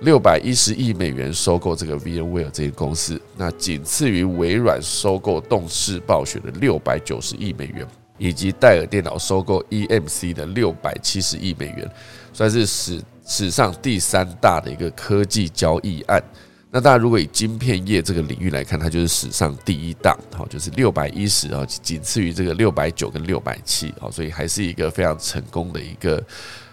[0.01, 11.91] 六百一十亿美元收购这个 VMware 这些公司，那仅次于微软收购动视暴雪的六百九十亿美元，以及戴尔电脑收购 EMC 的六百七十亿美元，
[12.33, 16.23] 算是史史上第三大的一个科技交易案。
[16.71, 26.23] 那大家如果以晶片业这个领域来看，它就是史上第一大，好，就是六百一十啊，仅次于这个六百九跟六百七，好，所以还是一个非常成功的一个。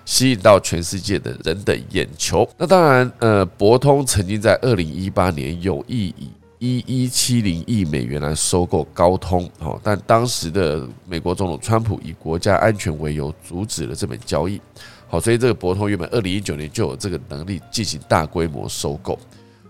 [0.06, 2.50] 吸引到全世界的人的眼球。
[2.58, 6.30] 那当然，呃，博通曾经在二零一八年有意以
[6.60, 14.62] 一一七零亿美元来收购高通，哦，但当时的美国总统川普以国家安全为由阻止了这本交易。
[15.10, 19.20] 好，所以这个博通原本二零一九年就有这个能力进行大规模收购，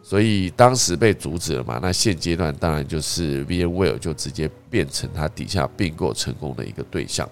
[0.07, 1.79] 所以当时被阻止了嘛。
[1.81, 7.29] 那现阶段当然就是 VMware 就直接变成它底下并购成功的一个对象。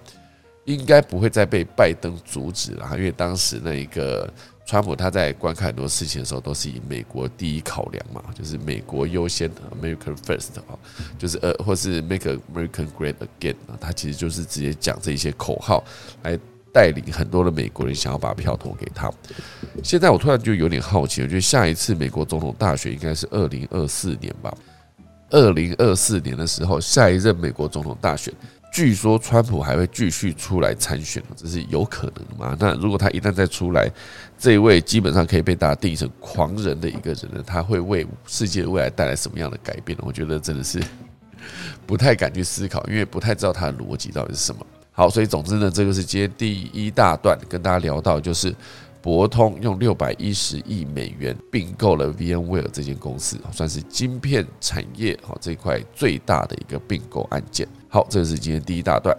[0.65, 4.27] 应该不会再被拜登阻止了，因为当时那一个
[4.65, 10.73] 川普他在观看很多事情的时候，都是以美国第一考量嘛，就是美国优先的 American First 啊，
[11.19, 15.83] 就是呃，或是 Make American Great Again 啊，他其实就是直接讲这一些口号
[16.23, 16.37] 来
[16.75, 19.09] 带领很多的美国人想要把票投给他。
[19.81, 24.53] 现在我突然就有点好奇，我觉得下一次美国总统大选应该是二零二四年吧？
[25.29, 28.33] 二零二四年的时候，下一任美国总统大选。
[28.73, 32.57] 据说川普还会继续出来参选，这是有可能的吗？
[32.59, 33.89] 那如果他一旦再出来，
[34.37, 37.41] 这一位基本上可以被大家定义成狂人的一个人呢？
[37.47, 40.03] 他会为世界的未来带来什么样的改变呢？
[40.05, 40.83] 我觉得真的是
[41.85, 44.65] 不太敢去思考，因为不太知道他的逻辑到底是什么。
[44.95, 48.55] 好，所以总之呢，这个是今天第一大段跟大家聊到，就是。
[49.05, 57.67] 博通用六百一十亿美元并购了 VMware 这间公司，算是晶片产业好这块最大的一个并购案件。
[57.87, 59.15] 好，这是今天第一大段。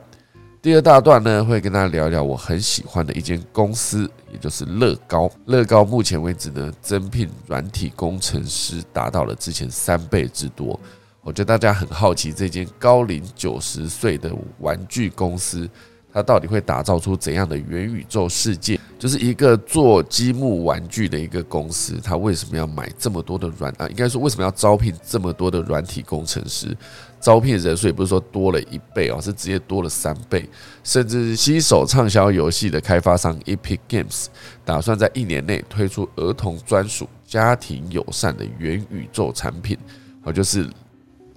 [0.60, 5.30] 第二大段呢，会跟大家聊聊我很喜欢的一间公司，也就是乐高。
[5.44, 10.80] 乐高目前为止呢，增聘软体工程师达到了之前三倍之多。
[11.26, 15.68] 我觉得大家很好奇，这间高龄九十岁的玩具公司。
[16.12, 18.78] 它到底会打造出怎样的元宇宙世界？
[18.96, 23.88] 就是一个做积木玩具的一个公司，它为什么要买这么多的软啊？
[23.88, 26.74] 应该说为什么要招聘这么多的软体工程师？
[27.20, 30.48] 招聘人数也不是说多了一倍哦，是直接多了三倍。
[30.84, 34.26] 甚至携手畅销游戏的开发商 Epic Games，
[34.64, 39.76] 打算在一年内推出儿童专属、家庭友善的元宇宙产品，
[40.22, 40.66] 哦，就是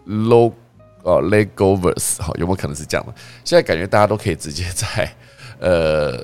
[0.10, 0.54] Low。
[1.02, 3.15] 哦，Legoverse，好，有没有可能是这样的？
[3.45, 5.10] 现在感觉大家都可以直接在
[5.58, 6.22] 呃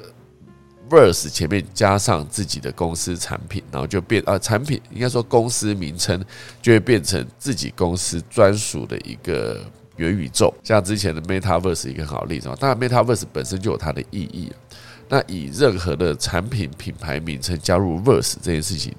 [0.90, 6.22] verse 前面加上自己的公司产品，然后就变啊，产品应该说公司名称
[6.62, 9.62] 就会变成自己公司专属的一个
[9.96, 10.54] 元宇宙。
[10.62, 14.52] 像之前的 Metaverse 一个很好例子啊，当然 Metaverse 本身就有它的意义。
[15.08, 18.94] 那以任何的产品品牌名称加入 verse 这件事情。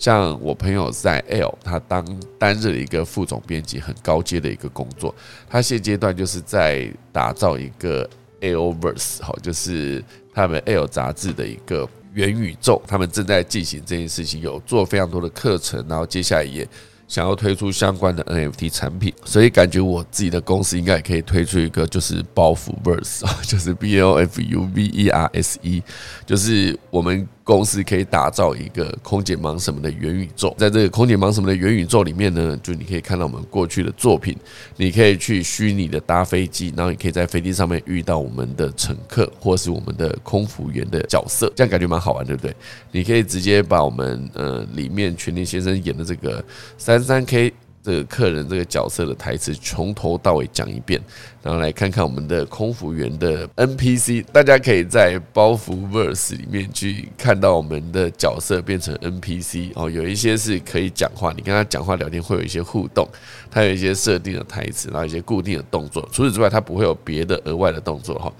[0.00, 2.04] 像我朋友在 L，他当
[2.38, 5.14] 担任了一个副总编辑，很高阶的一个工作。
[5.46, 8.08] 他现阶段就是在打造一个
[8.40, 10.02] Lverse，好，就是
[10.34, 12.80] 他们 L 杂志的一个元宇宙。
[12.86, 16.66] 他们正在进行这件事情，有做非常多的课程，然后接下来也。
[17.06, 25.82] 想要推出相关的 NFT 产品，所以感觉我自己的公司应该也可以推出一个，就是包袱 verse 啊， 就是 B L F U V E R S E，
[26.24, 30.54] 就是我们公司可以打造一个空姐忙什么的元宇宙。
[30.56, 34.36] 在这个空姐忙什么的元宇宙里面呢，就你可以看到我们过去的作品，
[34.76, 42.54] 你可以去虚拟的搭飞机，然后你可以在飞机上面遇到我们的乘客或是我们的空服员的角色，这样感觉蛮好玩，对不对？
[42.92, 46.42] 你可以直接把我们呃里面全林先生演的这个
[46.78, 47.00] 三。
[47.10, 51.00] 三 K 这个客人这个角色的台词从头到尾讲一遍，
[51.42, 63.08] 然后来看看我们的空服员的 NPC，大家可以在包袱 Verse 里面去看到我们的角色变成 NPC 哦，有一些是可以讲话，你跟他讲话聊天会有一些互动，
[63.50, 68.32] 它有一些设定的台词，然后一些固定的动作，除此之外，它不会有别的额外的动作哈。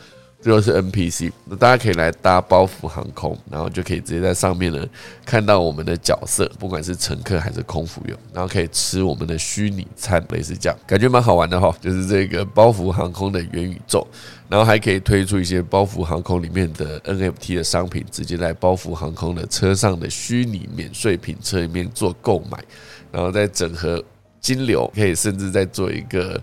[0.43, 4.83] 这就是 NPC，那大家可以来搭包袱航空，然后就可以直接在上面呢
[5.23, 11.71] 看到我们的角色，不管是乘客还是空服员，然后可以吃我们的虚拟餐，类似这样，感觉蛮好玩的哈。
[11.79, 14.07] 就是这个包袱航空的元宇宙，
[14.49, 22.59] 然后还可以推出一些包袱航空里面的 NFT 的商品，直接在包袱航空的车上的虚拟免税品车里面做购买，
[23.13, 24.03] 然后再整合
[24.41, 26.43] 金流，可以甚至再做一个。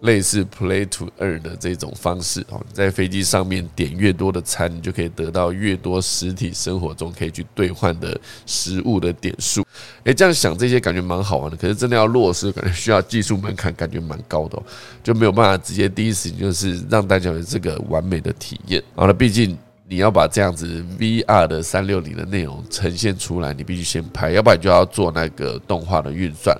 [0.00, 9.64] 类似 Play to Earn 的这种方式哦，在飞机上面点越多的餐，你就可以得到越多实体生活中可以去兑换的食物的点数。
[10.04, 14.62] 诶，这样想这些感觉蛮好玩的，可是真的要落实，感觉需要技术门槛，感觉蛮高的，
[15.02, 18.82] 就没有办法直接第一时间就是让大家有这个完美的体验。
[18.94, 19.58] 好了，毕竟
[19.88, 26.56] 你要把这样子 VR 的三六零的内容呈现出来，你必须先拍，要不然就要做那个动画的运算。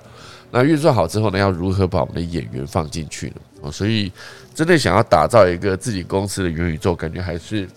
[0.51, 3.35] 那运算好之后呢，要如何把我们的演员放进去呢？
[3.61, 4.11] 哦，所以
[4.53, 7.67] 真的想要打造一个自己公司的元宇宙，感觉还是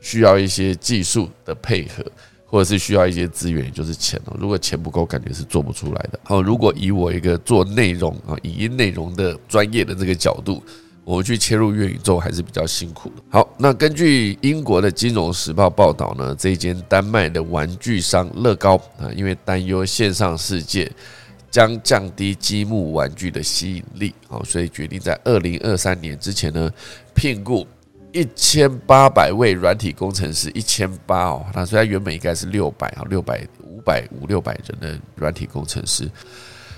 [0.00, 2.04] 需要一些技术的配合，
[2.46, 4.36] 或者是需要一些资源，也就是钱哦。
[4.38, 6.18] 如果钱不够，感觉是做不出来的。
[6.22, 10.62] 好，如果以我一个做内容啊，影音内容的专业的这个角度。
[11.06, 13.16] 我去切入元宇宙还是比较辛苦的。
[13.28, 20.90] 好，那根据英国的《金融时报》报道呢，这一间丹麦的玩具商乐高啊，因为担忧线上世界
[21.54, 26.68] 将降低积木玩具的吸引力，啊，所以决定在二零二三年之前呢，
[27.14, 27.64] 聘雇
[28.10, 36.10] 一千八百位软体工程师，一千八哦，那虽然原本应该是六百啊，六百五百五六百人的软体工程师。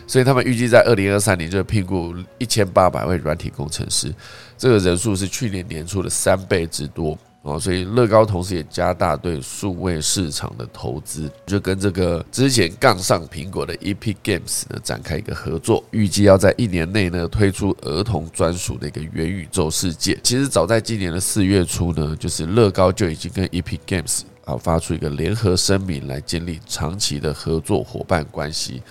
[0.06, 4.14] 所以他们预计在二零二三年就聘雇一千八百位软体工程师，
[4.58, 7.58] 这个人数是去年年初的三倍之多哦。
[7.58, 20.18] 所以乐高同时也加大对数位市场的投资，就跟这个之前杠上苹果的 Epic Games 呢展开一个合作，预计要在一年内呢推出儿童专属的一个元宇宙世界。
[20.22, 28.82] 其实早在今年的四月初呢，就是乐高就已经跟 Epic Games 啊发出一个联合声明，来建立长期的合作伙伴关系。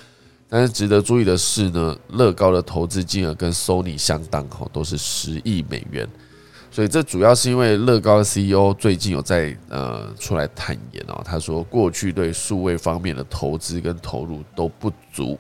[0.48, 6.08] 但是值得注意的是呢，乐高的投资金额跟 Sony 相当，哈，都是十亿美元。
[6.76, 15.40] 所以这主要是因为乐高 CEO 最近有在呃出来坦言哦，他说过去对数位方面的投资跟投入都不足。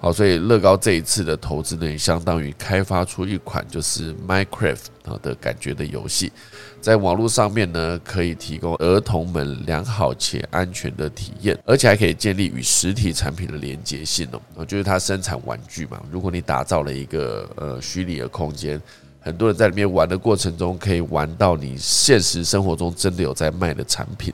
[0.00, 6.32] 好，所以乐高这一次的投资呢，也相当于开发出一款就是 Minecraft 啊的感觉的游戏，
[6.80, 14.64] 在网络上面呢，可以提供儿童们良好且安全的体验，而且还可以建立与实体产品的连接性哦。
[14.64, 18.78] 就是它生产玩具嘛，如果你打造了一个呃虚拟的空间，
[19.24, 24.32] 很多人在里面玩的过程中，可以玩到你现实生活中真的有在卖的产品。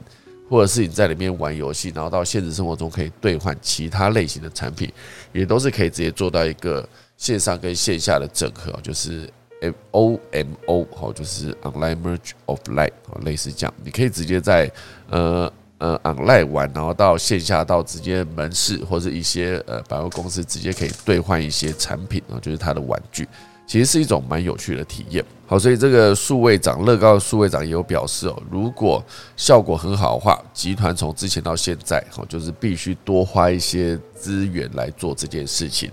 [0.48, 4.92] 或者是你在里面玩游戏，然后到现实生活中可以兑换其他类型的产品，
[5.32, 6.84] 也都是可以直接做到一个
[7.16, 12.90] 线上跟线下的整合，就是 M O M O 好，就是 Online Merge of Life
[13.24, 14.68] 类似这样，你可以直接在
[15.10, 23.28] 呃呃 Online 玩，然后到线下到直接门市或者一些呃百货公司直接可以兑换一些产品啊，就是它的玩具。
[23.70, 25.24] 其实是一种蛮有趣的体验。
[25.46, 29.00] 好，所以这个数位长乐高的数位长也有表示哦，如果
[29.36, 35.88] 效果很好的话，集团从之前到现在，哈，就是必须多花一些资源来做这件事情。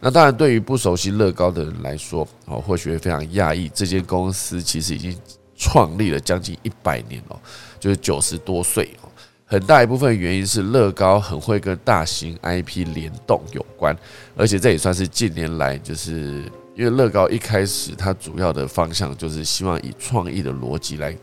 [0.00, 5.18] 那当然，对于不熟悉乐高的人来说，哦，或许会非常讶异，这间公司其实已经
[5.56, 7.40] 创立了将近一百年了，
[7.80, 9.08] 就是九十多岁哦。
[9.46, 13.96] 很大一部分原因是乐高很会跟大型 IP 联动有关，
[14.36, 16.42] 而且这也算是近年来就是。
[16.76, 21.16] 因为乐高一开始它主要的方向就是希望以创意的逻辑来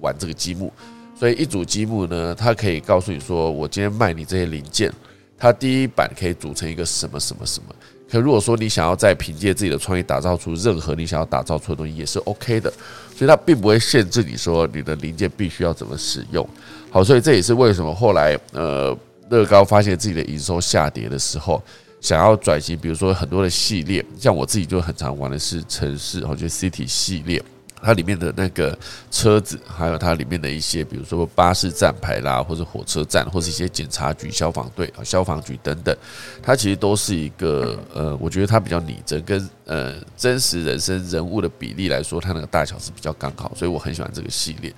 [0.00, 0.72] 玩这个积木，
[1.18, 4.92] 所以一组积木呢，它可以告诉你说，我今天卖你这些零件，
[5.36, 7.74] 它第一版可以组成一个什么什么什么。
[8.08, 12.72] 可如果说你想要再凭借自己的创意打造出任何你想要打造出的东西，也是 OK 的。
[13.16, 16.48] 所以它并不会限制你说你的零件必须要怎么使用。
[16.90, 18.96] 好，所以这也是为什么后来呃
[19.30, 21.60] 乐高发现自己的营收下跌的时候。
[22.02, 27.42] 想要转型，比如说很多的系列，像我自己就很常玩的是城市，我觉得 City 系列。
[27.82, 28.76] 它里面的那个
[29.10, 35.96] 车子，还有它里面的一些，比如说巴士站牌啦，或者火车站，或是一些警察局、消防队啊、消防局等等，
[36.42, 44.72] 它其实都是一个呃，我觉得它比较拟真，跟呃真实人生人物的比例来说，它那个大小是比较刚好，所以我很喜欢这个系列。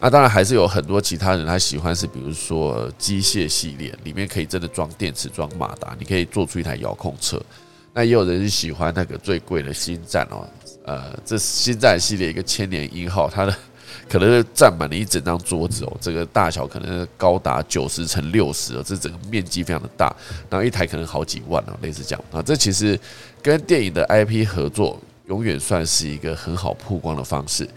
[0.00, 7.40] 那当然还是有很多其他人他喜欢是，比如说机械系列，里面可以真的装电池、装马达，你可以做出一台遥控车。
[7.92, 10.46] 那也有人喜欢那个最贵的星战哦。
[10.88, 13.54] 呃，这星战系列一个千年一号，它的
[14.08, 20.10] 可能是占满了一整张桌子哦，这个大小可能高达九十乘六十哦，这整个面积非常的大，
[20.48, 22.40] 然后一台可能好几万哦，类似这样啊。
[22.40, 22.98] 这其实
[23.42, 27.68] 跟电影的 IP 合作，永远算是一个很好曝光的方式，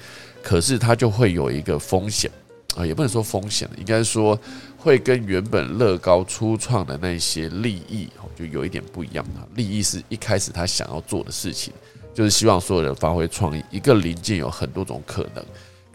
[0.42, 2.32] 可是它就会有一个风险
[2.78, 4.40] 啊，也不能说风险应该说
[4.78, 9.44] 会跟原本乐高初创的那些利益哦，就有一点不一样啊。
[9.56, 11.74] 利益是一开始他想要做的事情。
[12.14, 13.64] 就是希望所有人发挥创意。
[13.70, 15.44] 一个零件有很多种可能，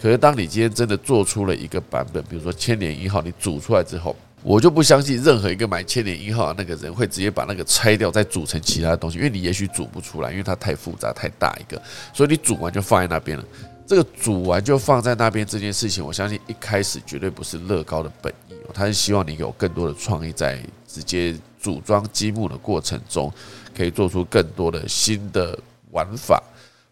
[0.01, 11.81] 可是当你今天真的做出了一个版本，比如说千年一号，你组出来之后，我就不相信任何一个买千年一号的那个人会直接把那个拆掉，再组成其他的东西，因为你也许组不出来，因为它太复杂、太大一个，
[12.13, 13.45] 所以你组完就放在那边了。
[13.87, 23.33] 这个组完就放在那边这件事情，我相信一开始绝对不是乐高的本意哦，他是希望你有更多的创意，在直接组装积木的过程中，
[23.77, 25.59] 可以做出更多的新的。
[25.91, 26.43] 玩法，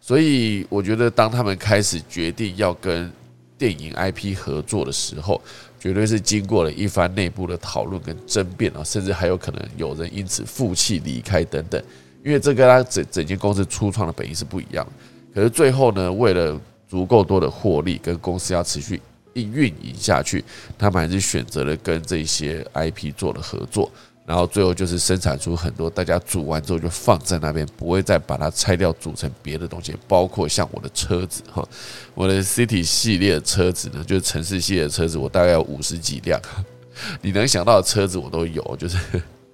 [0.00, 3.10] 所以我觉得，当他们开始决定要跟
[3.56, 5.40] 电影 IP 合作的时候，
[5.78, 11.82] 绝对是经过了一番内部的讨论跟争辩啊，甚至还有可能有人因此负气离开等等。
[12.24, 14.86] 因为这跟他整整间公司初创的本意是不一样。
[15.34, 19.00] 可是最后呢，为了足够多的获利，跟公司要持续
[19.34, 20.42] 运营下去，
[20.78, 23.90] 他们还是选择了跟这些 IP 做了合作。
[24.26, 29.94] 然后最后就是生产出很多，大家煮完之后就放在那边，不会再把它拆掉组成别的东西。
[30.08, 31.66] 包括像我的车子哈，
[32.14, 36.40] 我的 City 系列车子呢，就是城市系列车子，我大概有五十几辆，
[37.20, 38.98] 你能想到的车子我都有，就是。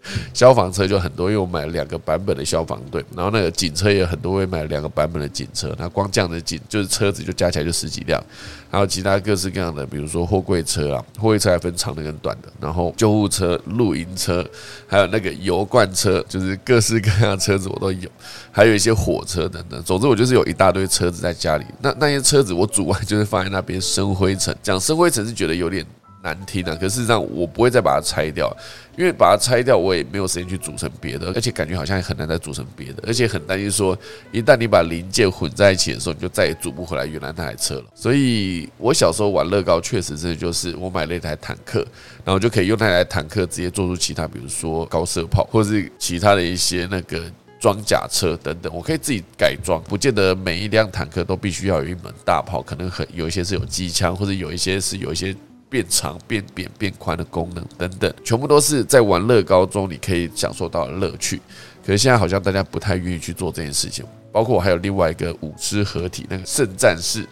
[0.33, 5.75] 消防车就很多，因为我买了两个版本的消防队，然后那个警车也很多，我也买了两个版本的警车。
[5.79, 8.23] 那光这样的警就是车子就加起来就十几辆，
[8.71, 14.45] 还有其他各式各样的，比如说货柜车啊，货柜车还分长的跟短的，然后救护车、露营车，
[14.87, 18.09] 还有那个油罐车，就是各式各样的车子我都有，
[18.51, 19.83] 还有一些火车等等。
[19.83, 24.57] 总之我就是有一大堆车子在家里，那那些车子我煮完就是放在那边生灰尘。
[24.63, 25.85] 讲生灰尘是觉得有点。
[26.23, 26.77] 难听啊！
[26.79, 28.55] 可事实上，我不会再把它拆掉，
[28.97, 33.99] 因为把它拆掉，我也没有时间去组成别的，而且感觉好像也很难再组成别的，而且很担心说，
[34.31, 37.85] 一旦你把零件混在一起的时候，你就再也组不回来原来那台车了。
[37.95, 41.81] 所以我小时候玩乐高，确实真的就是我买了一台坦克，
[42.23, 47.23] 然后就可以用那台坦克直接做出其他，比如说高射炮，或是其他的一些那个
[47.59, 55.35] 装甲车等等，我可以自己改装，不见得每一辆坦克都必须要有一门大炮，可能很有一些是有机枪，或者有一些是有一些。
[55.71, 61.41] 变长、变扁、变宽的功能等等，全部都是在玩乐高中你可以享受到的乐趣。
[61.87, 64.05] 可是现在好像大家不太愿意去做这件事情。
[64.33, 67.27] 包括我还有另外一个五只合体那个圣战士，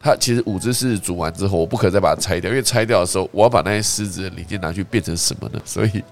[0.00, 5.60] 它其实五只狮子组完之后，我不可再把它拆掉，因为拆掉的时候我要把那些狮子的零件拿去变成什么呢？
[5.64, 6.02] 所以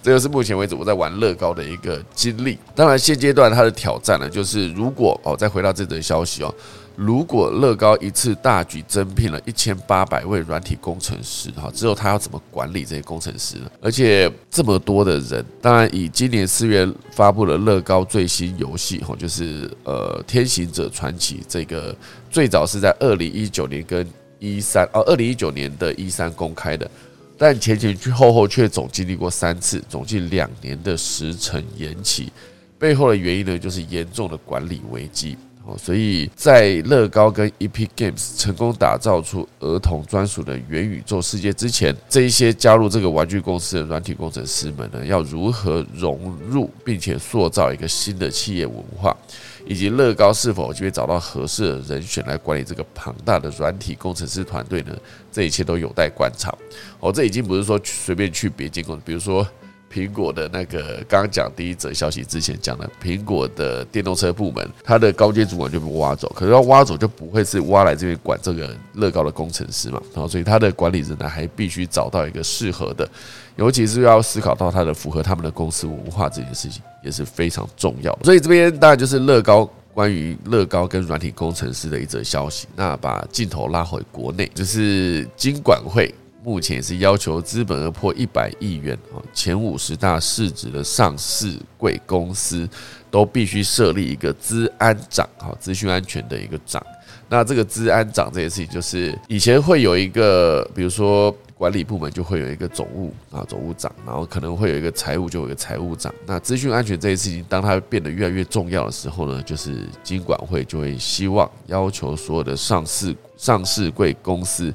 [0.00, 2.56] 这就是目前为止我在玩乐高的一个经历。
[2.74, 6.54] 当然现阶段它的挑战呢，就是如果哦，再回到这则消息哦。
[6.96, 13.70] 如果乐高一次大举增聘了一千八百位软体工程师，哈，之后他要怎么管理这些工程师呢？
[13.80, 21.94] 而且这么多的人，当然以今年四月发布了乐高最新游戏，哈，就是呃《天行者传奇》这个，
[22.30, 24.06] 最早是在二零一九年跟
[24.38, 26.88] 一三哦，二零一九年的一三公开的，
[27.36, 32.32] 但前前去后后却总经历过三次，总计两年的时程延期，
[32.78, 35.36] 背后的原因呢，就是严重的管理危机。
[35.66, 49.16] 哦，所以在乐高跟 Epic Games 成功打造出儿童专属的元宇宙世界之前，这一些加入这个玩具公司的软体工程师们呢，要如何融入并且塑造一个新的企业文化，
[49.64, 54.94] 以及乐高是否就会找到合适的人选来管理这个庞大的软体工程师团队呢？
[55.32, 56.54] 这一切都有待观察。
[57.00, 59.46] 哦，这已经不是说随便去别间公司，比如说。
[59.94, 73.08] 苹果的那个刚刚讲第一则消息之前讲的，苹果的电动车部门，它的高阶主管就被挖走，可是要挖走就不会是挖来这边管这个乐高的工程师嘛，然后所以他的管理人呢还必须找到一个适合的，
[73.54, 78.12] 尤其是要思考到他的符合他们的公司文化这件事情也是非常重要。
[78.24, 82.66] 所以这边当然就是乐高关于乐高跟软体工程师的一则消息。
[82.74, 86.12] 那把镜头拉回国内，就是金管会。
[86.44, 92.68] 目前也是要求资本额破一百亿元啊，前五十大市值的上市贵公司
[93.10, 96.84] 都必须设立一个资安长哈，资讯安全的一个长。
[97.30, 106.12] 那这个资安长这件事情，就是以前会有一个，比如说管理部门就会有一个总务啊，总务长，然后可能会有一个财务，就有一个财务长。
[106.26, 114.72] 那资讯安全这件事情，当它变得越来越重要的时候呢，就是金管会就会希望要求所有的上市上市贵公司。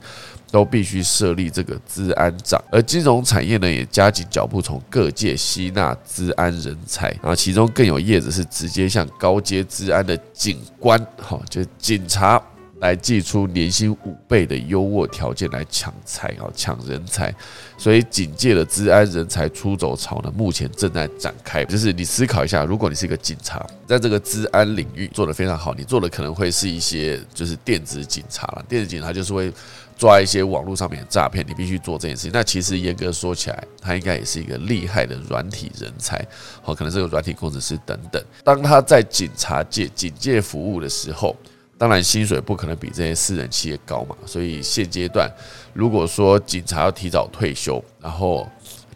[0.51, 7.09] 都必须设立这个资安长，而金融产业呢也加紧脚步，从各界吸纳资安人才。
[7.21, 12.41] 然后其中更有业子是直接向高阶资安的警官，哈，就警察
[12.79, 17.31] 来寄出年薪五倍的优渥条件来抢财啊，抢人才。
[17.77, 21.63] 所以警戒的资安人才出走潮呢，目前正在展开。
[21.65, 28.65] 就是你思考一下，如果你是一个警察，在这个资安领域做得非常好，你做的可能会是一些就是电子警察了。
[28.67, 29.53] 电子警察就是会。
[29.99, 32.31] 抓一些网络上面的诈骗，你必须做这件事情。
[32.33, 36.25] 那其实严格说起来，他应该也是一个厉害的软体人才，
[36.61, 38.23] 好，可能是个软体工程师等等。
[38.45, 41.35] 当他在警察界、警界服务的时候，
[41.77, 44.15] 当然薪水不可能比这些私人企业高嘛。
[44.25, 45.29] 所以现阶段，
[45.73, 48.49] 如果说警察要提早退休，然后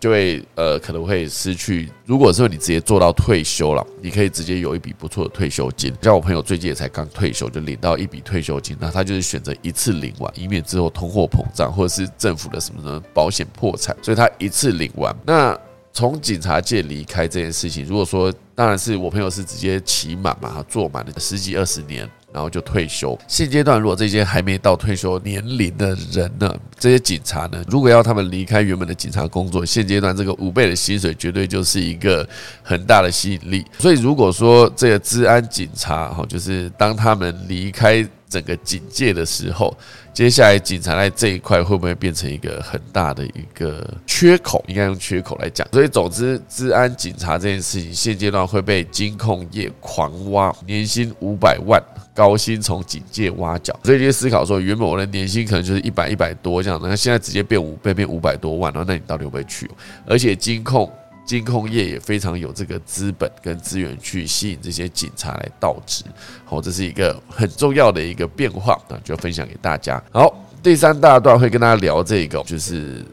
[0.03, 1.89] 就会呃可能会失去。
[2.05, 5.93] 如果说你直接做到退休了，你可以直接有一笔不错的退休金。
[6.01, 15.15] 像我朋友最近也才刚退休，就领到一笔退休金，那他就是选择一次领完，以免之后通货膨胀或者是政府的什么什么保险破产，所以他一次领完。
[15.25, 15.57] 那
[15.93, 22.05] 从警察界离开这件事情，如果说当然是我朋友是直接骑满嘛，他坐满了十几二十年。
[22.33, 23.17] 然后就退休。
[23.27, 32.27] 现阶段，如果这些还没到退休年龄的人呢，这些警察呢，如果要他们离开原本的警察工作，现阶段这个五倍的薪水绝对就是一个
[32.61, 33.63] 很大的吸引力。
[33.77, 38.05] 所以，如果说这个治安警察哈，就是当他们离开。
[38.29, 39.77] 整个警界的时候，
[40.11, 44.65] 接下来警察在这一块会不会变成一个很大的一个缺口？
[44.67, 45.67] 应该用缺口来讲。
[45.71, 51.79] 所以，总之，治安警察这件事情现阶段会被金控业狂挖，年薪五百万，
[52.13, 53.77] 高薪从警界挖角。
[53.83, 59.69] 所以，就思考说，原本我的年薪可能就是一百一百多这样，那现在直接变五倍，变五百多万，然后那你到底会不会去？
[60.05, 60.91] 而且，金控。
[61.25, 66.03] 金控业也非常有这个资本跟资源去吸引这些警察来到职，
[66.43, 70.03] 好，这是一个很重要的一个变化那就分享给大家。
[70.11, 73.05] 好，第三大段会跟大家聊这个，就是。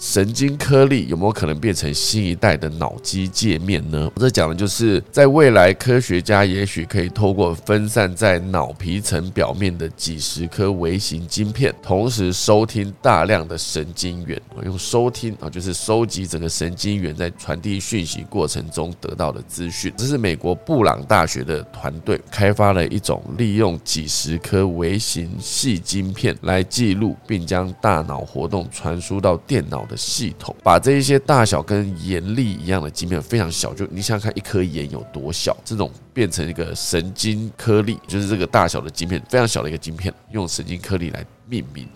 [0.00, 4.10] 神经颗粒有没有可能变成新一代的脑机界面呢？
[4.14, 14.40] 我这讲的就是在未来，科学家也许可以透过分散在脑皮层表面的几十颗微型晶片，同时收听大量的神经元。
[14.64, 19.92] 用收听啊，就是收集整个神经元在传递讯息过程中得到的资讯。
[19.98, 29.86] 这是美国布朗大学的团队开发了一种利用几十颗微型细晶片来记录，并将大脑活动传输到电脑。
[29.90, 35.56] 的系统把这一些大小跟盐粒一样的晶片非常小，就你想想看，一颗盐有多小？
[35.64, 41.88] 这种变成一个神经颗粒，就是这个大小的晶片，非常小的一个晶片，用神经颗粒来命名。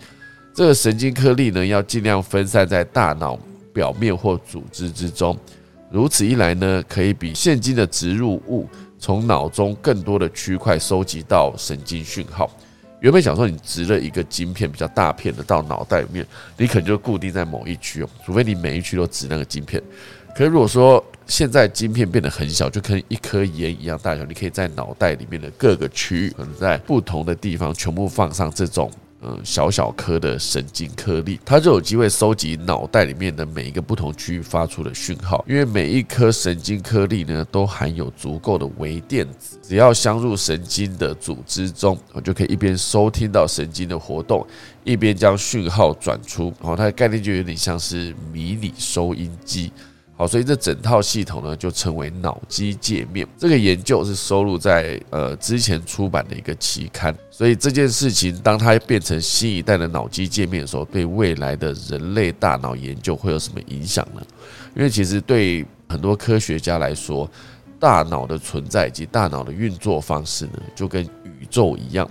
[0.53, 3.39] 这个神经颗粒呢，要尽量分散在大脑
[3.73, 5.37] 表面或组织之中，
[5.89, 8.67] 如此一来呢，可以比现今的植入物
[8.99, 12.49] 从脑中更多的区块收集到神经讯号。
[13.05, 16.25] 原本想说你植了一个晶片比较大片的到脑袋里面，
[16.57, 19.79] 你可能就固定在某一区哦，除非你每一区都植那个晶片。
[20.35, 28.89] 可是如果说现在晶片变得很小，就跟一颗盐一样大小，你可以在脑袋里面的各个区域，可能在不同的地方全部放上这种。
[29.21, 35.43] 嗯，小小颗的神经颗粒，它就有机会收集脑袋里面的每一个不同区域发出的讯号。
[35.47, 44.45] 因为每一颗神经颗粒呢，都含有足够的微电子，只要镶入神经的组织中，我就可以一边收听到神经的活动，
[44.83, 46.53] 一边将讯号转出。
[46.59, 49.71] 然后它的概念就有点像是迷你收音机。
[50.17, 53.27] 好，所以这整套系统呢，就称为脑机界面。
[53.37, 57.13] 这个研究是收录在呃之前出版的一个期刊。
[57.29, 64.21] 所以这件事情，当它变成新一代的脑机界面的时候，对未来的人类大脑研究会有什么影响呢？
[64.73, 67.29] 因为其实对很多科学家来说，
[67.77, 72.09] 大脑的存在以及大脑的运作方式呢，就跟宇宙一样。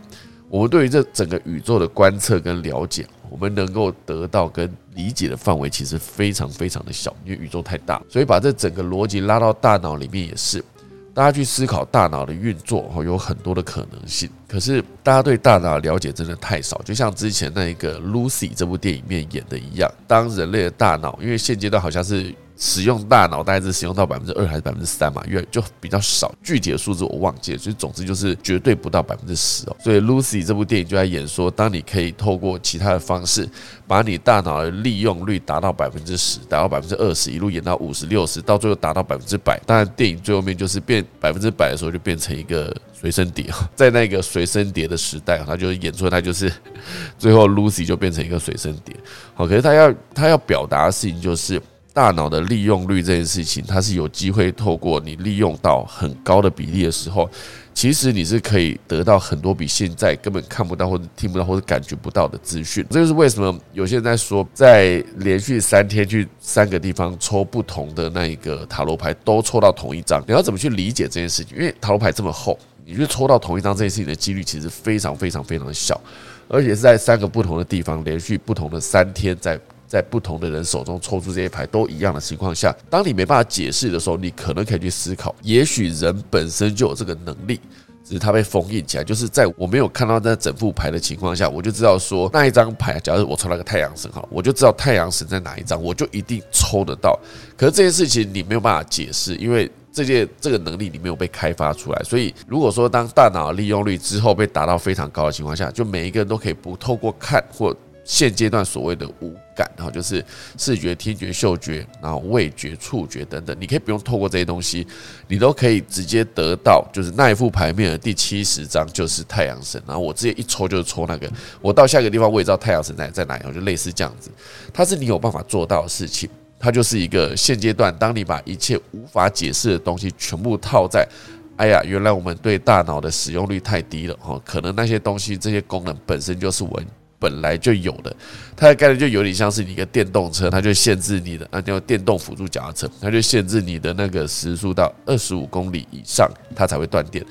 [0.50, 8.00] 我们对于这整个宇宙的观测跟了解，我们能够得到跟理解的范围其实非常非常的小，因为宇宙太大。
[8.08, 10.64] 所以把这整个逻辑拉到大脑里面也是，
[11.12, 14.30] 大家去思考大脑的运作，哦，有很多的可能性。
[14.46, 22.32] 可是大家对大脑了解真的太少，就像之前那一个 Lucy 这部电影里面演的一样，当人类的大脑，因为现阶段好像是。
[22.66, 25.22] 使用大脑大概是使用到百分之二还是百分之三嘛？
[25.26, 27.58] 越就比较少，具体的数字我忘记了。
[27.58, 29.76] 所以总之就是绝对不到百分之十哦。
[29.78, 33.46] 所以 Lucy 这部电影就在演说，当你可以透过其他的方式，
[33.86, 39.60] 把你大脑的利用率达到百分之十，达到百分之二十，一路演到五十六十，到最后达到百分之百。
[39.66, 43.44] 当然，电影最后面就是变百分之百的时候，就变成一个随身碟。
[43.76, 46.50] 在那个随身碟的时代，他就演出他就是
[47.18, 48.96] 最后 Lucy 就变成一个随身碟。
[49.34, 51.60] 好，可是他要他要表达的事情就是。
[51.94, 57.30] 大脑的利用率这件事情，它是有机会透过你利用到很高的比例的时候，
[57.72, 62.84] 其实你是可以得到很多比现在根本看不到或者听不到或者感觉不到的资讯。
[62.90, 71.56] 这就是为什么有些人在说，在连续三天去三个地方抽不同的那一个塔罗牌都抽到同一张，你要怎么去理解这件事情？
[71.56, 76.00] 因为塔罗牌这么厚，你去抽到同一张这件事情的几率其实非常非常非常小，
[76.48, 79.56] 而且是在三个不同的地方连续不同的三天在。
[79.94, 87.60] 在不同的人手中抽出这些牌都一样的情况下，当你没办法解释的时候，你可能可以去思考，也许人本身就有这个能力，
[88.02, 89.04] 只是它被封印起来。
[89.04, 97.16] 就是在我没有看到那整副牌的情况下，我就知道说那一张牌，假如我抽了个太阳神哈，我就知道太阳神在哪一张，我就一定抽得到。
[97.56, 102.02] 可是这件事情你没有办法解释，因为这件这个能力你没有被开发出来。
[102.02, 107.72] 所以如果说当大脑利用率之后被达到非常高的情况下，就每一个人都可以不透过看或。
[108.04, 110.24] 现阶段所谓的五感，然后就是
[110.58, 114.86] 视觉、听觉、嗅觉，然后味觉、触觉等等，你可以不用透过这些东西，
[115.26, 121.30] 你都可以直接得到，就是那一副牌面的第七十张就是太阳神，然后我直接一抽就是抽那个，
[121.60, 124.30] 我到下一个地方我也知道太阳神在在哪里，就类似这样子，
[124.72, 126.28] 它是你有办法做到的事情，
[126.58, 131.08] 它就是一个现阶段，当你把一切无法解释的东西全部套在。
[131.56, 136.82] 哎呀，原来我们对大脑的使用率太低了哈，可能那些东西这些功能本身就是我
[137.18, 138.14] 本来就有的，
[138.56, 147.24] 它的概念就有点像是你一个电动车，它就限制你的啊，叫电动辅助脚踏车，它就限制你的那个时速到二十五公里以上，它才会断电。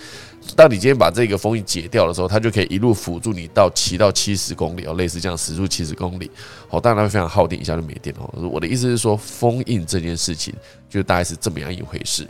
[0.57, 6.29] 当你今天把这个封印解掉的时候，它就可以一路辅助你到骑到七十公里哦，类似这样时速七十公里，
[6.69, 8.29] 哦，当然会非常耗电，一下就没电哦。
[8.49, 10.53] 我的意思是说，封印这件事情
[10.89, 12.27] 就大概是这么样一回事。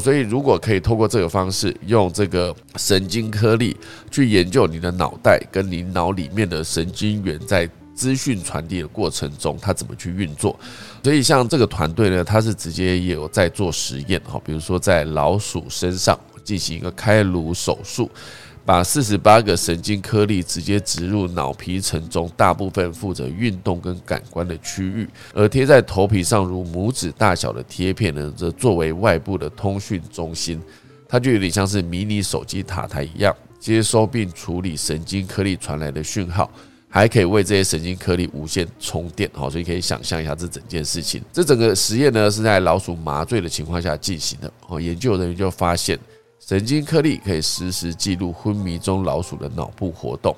[0.00, 3.76] 所以如果可以透过这个方式，用这个神经颗粒
[4.10, 10.58] 去研究你的脑袋跟你脑里面的神经元在资讯传递的过程中，它怎么去运作。
[11.02, 16.18] 所以像这个团队呢，它是直接也有在做实验哈，比如说在老鼠身上。
[16.46, 18.08] 进行一个开颅手术，
[18.66, 30.60] 把四十八个神经颗粒直接植入脑皮层中，大部分负责运动跟感官的区域，而贴在头皮上如拇指大小的贴片呢，则作为外部的通讯中心。
[31.08, 36.50] 它就有点像是迷你手机塔台一样，接收并处理神经颗粒传来的讯号，
[36.88, 39.30] 还可以为这些神经颗粒无线充电。
[39.32, 41.22] 好，所以可以想象一下这整件事情。
[41.32, 44.52] 这整个实验呢是在老鼠麻醉的情况下进行的。
[44.66, 45.96] 哦，研究人员就发现。
[46.46, 50.32] 神经颗粒可以实时记录昏迷中老鼠的脑部活动，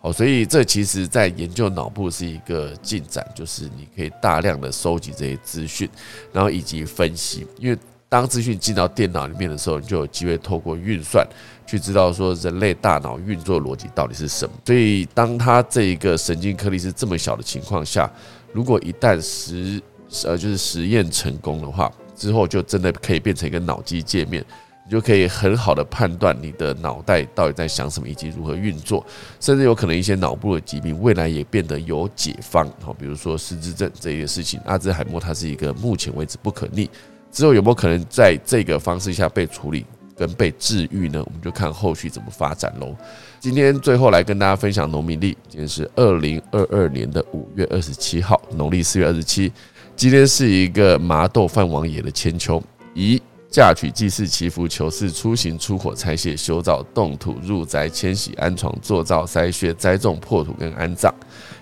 [0.00, 5.90] 好，所以这其实在研究脑部是一个进展，就是你可以大量的收集这些资讯，
[6.32, 7.76] 然后以及分析，因为
[8.08, 11.26] 当资讯进到电脑里面的时候，你就有机会透过运算
[11.66, 14.54] 去知道说人类大脑运作逻辑到底是什么。
[14.64, 18.08] 所以当它这一个神经颗粒是这么小的情况下，
[18.52, 19.82] 如果一旦实
[20.22, 24.44] 呃就是实验成功的话，之后就真的可以变成一个脑机界面。
[24.88, 29.04] 你就可以很好的判断你的脑袋到底在想什么，以及如何运作，
[29.38, 32.66] 甚至有可能一些脑部的疾病未来也变得有解方。
[32.80, 36.88] 好，比如说失智症这一个事情，阿兹海默它是一个目前为止不可逆，
[37.30, 39.84] 之后有没有可能在这个方式下被处理
[40.16, 41.22] 跟被治愈呢？
[41.22, 42.96] 我们就看后续怎么发展喽。
[43.38, 49.52] 今天最后来跟大家分享农民历，今天是二零二二年的五月二十七号，农历四月二十七，
[49.94, 52.62] 今天是一个麻豆范王爷的千秋，
[52.94, 53.20] 咦？
[53.50, 61.12] 嫁娶、祭祀、祈福、求事、出行、出火、拆卸、修造、动土、入宅、迁徙、安床、做灶、筛穴、栽种、破土跟安葬，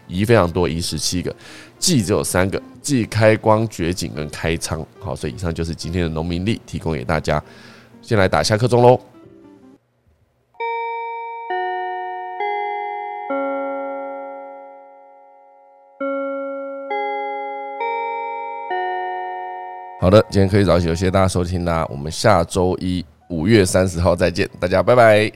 [0.09, 1.35] 仪非常多，仪十七个，
[1.79, 4.85] 祭只有三个，祭开光、掘井跟开仓。
[4.99, 7.43] 好，所以以上就是今天的农民历，提供给大家。
[8.03, 9.01] 先来打下课钟喽。
[19.99, 25.25] 好的，今天可以早起，谢谢大家收听啦，我们下周一五月三十号再见，大家拜拜。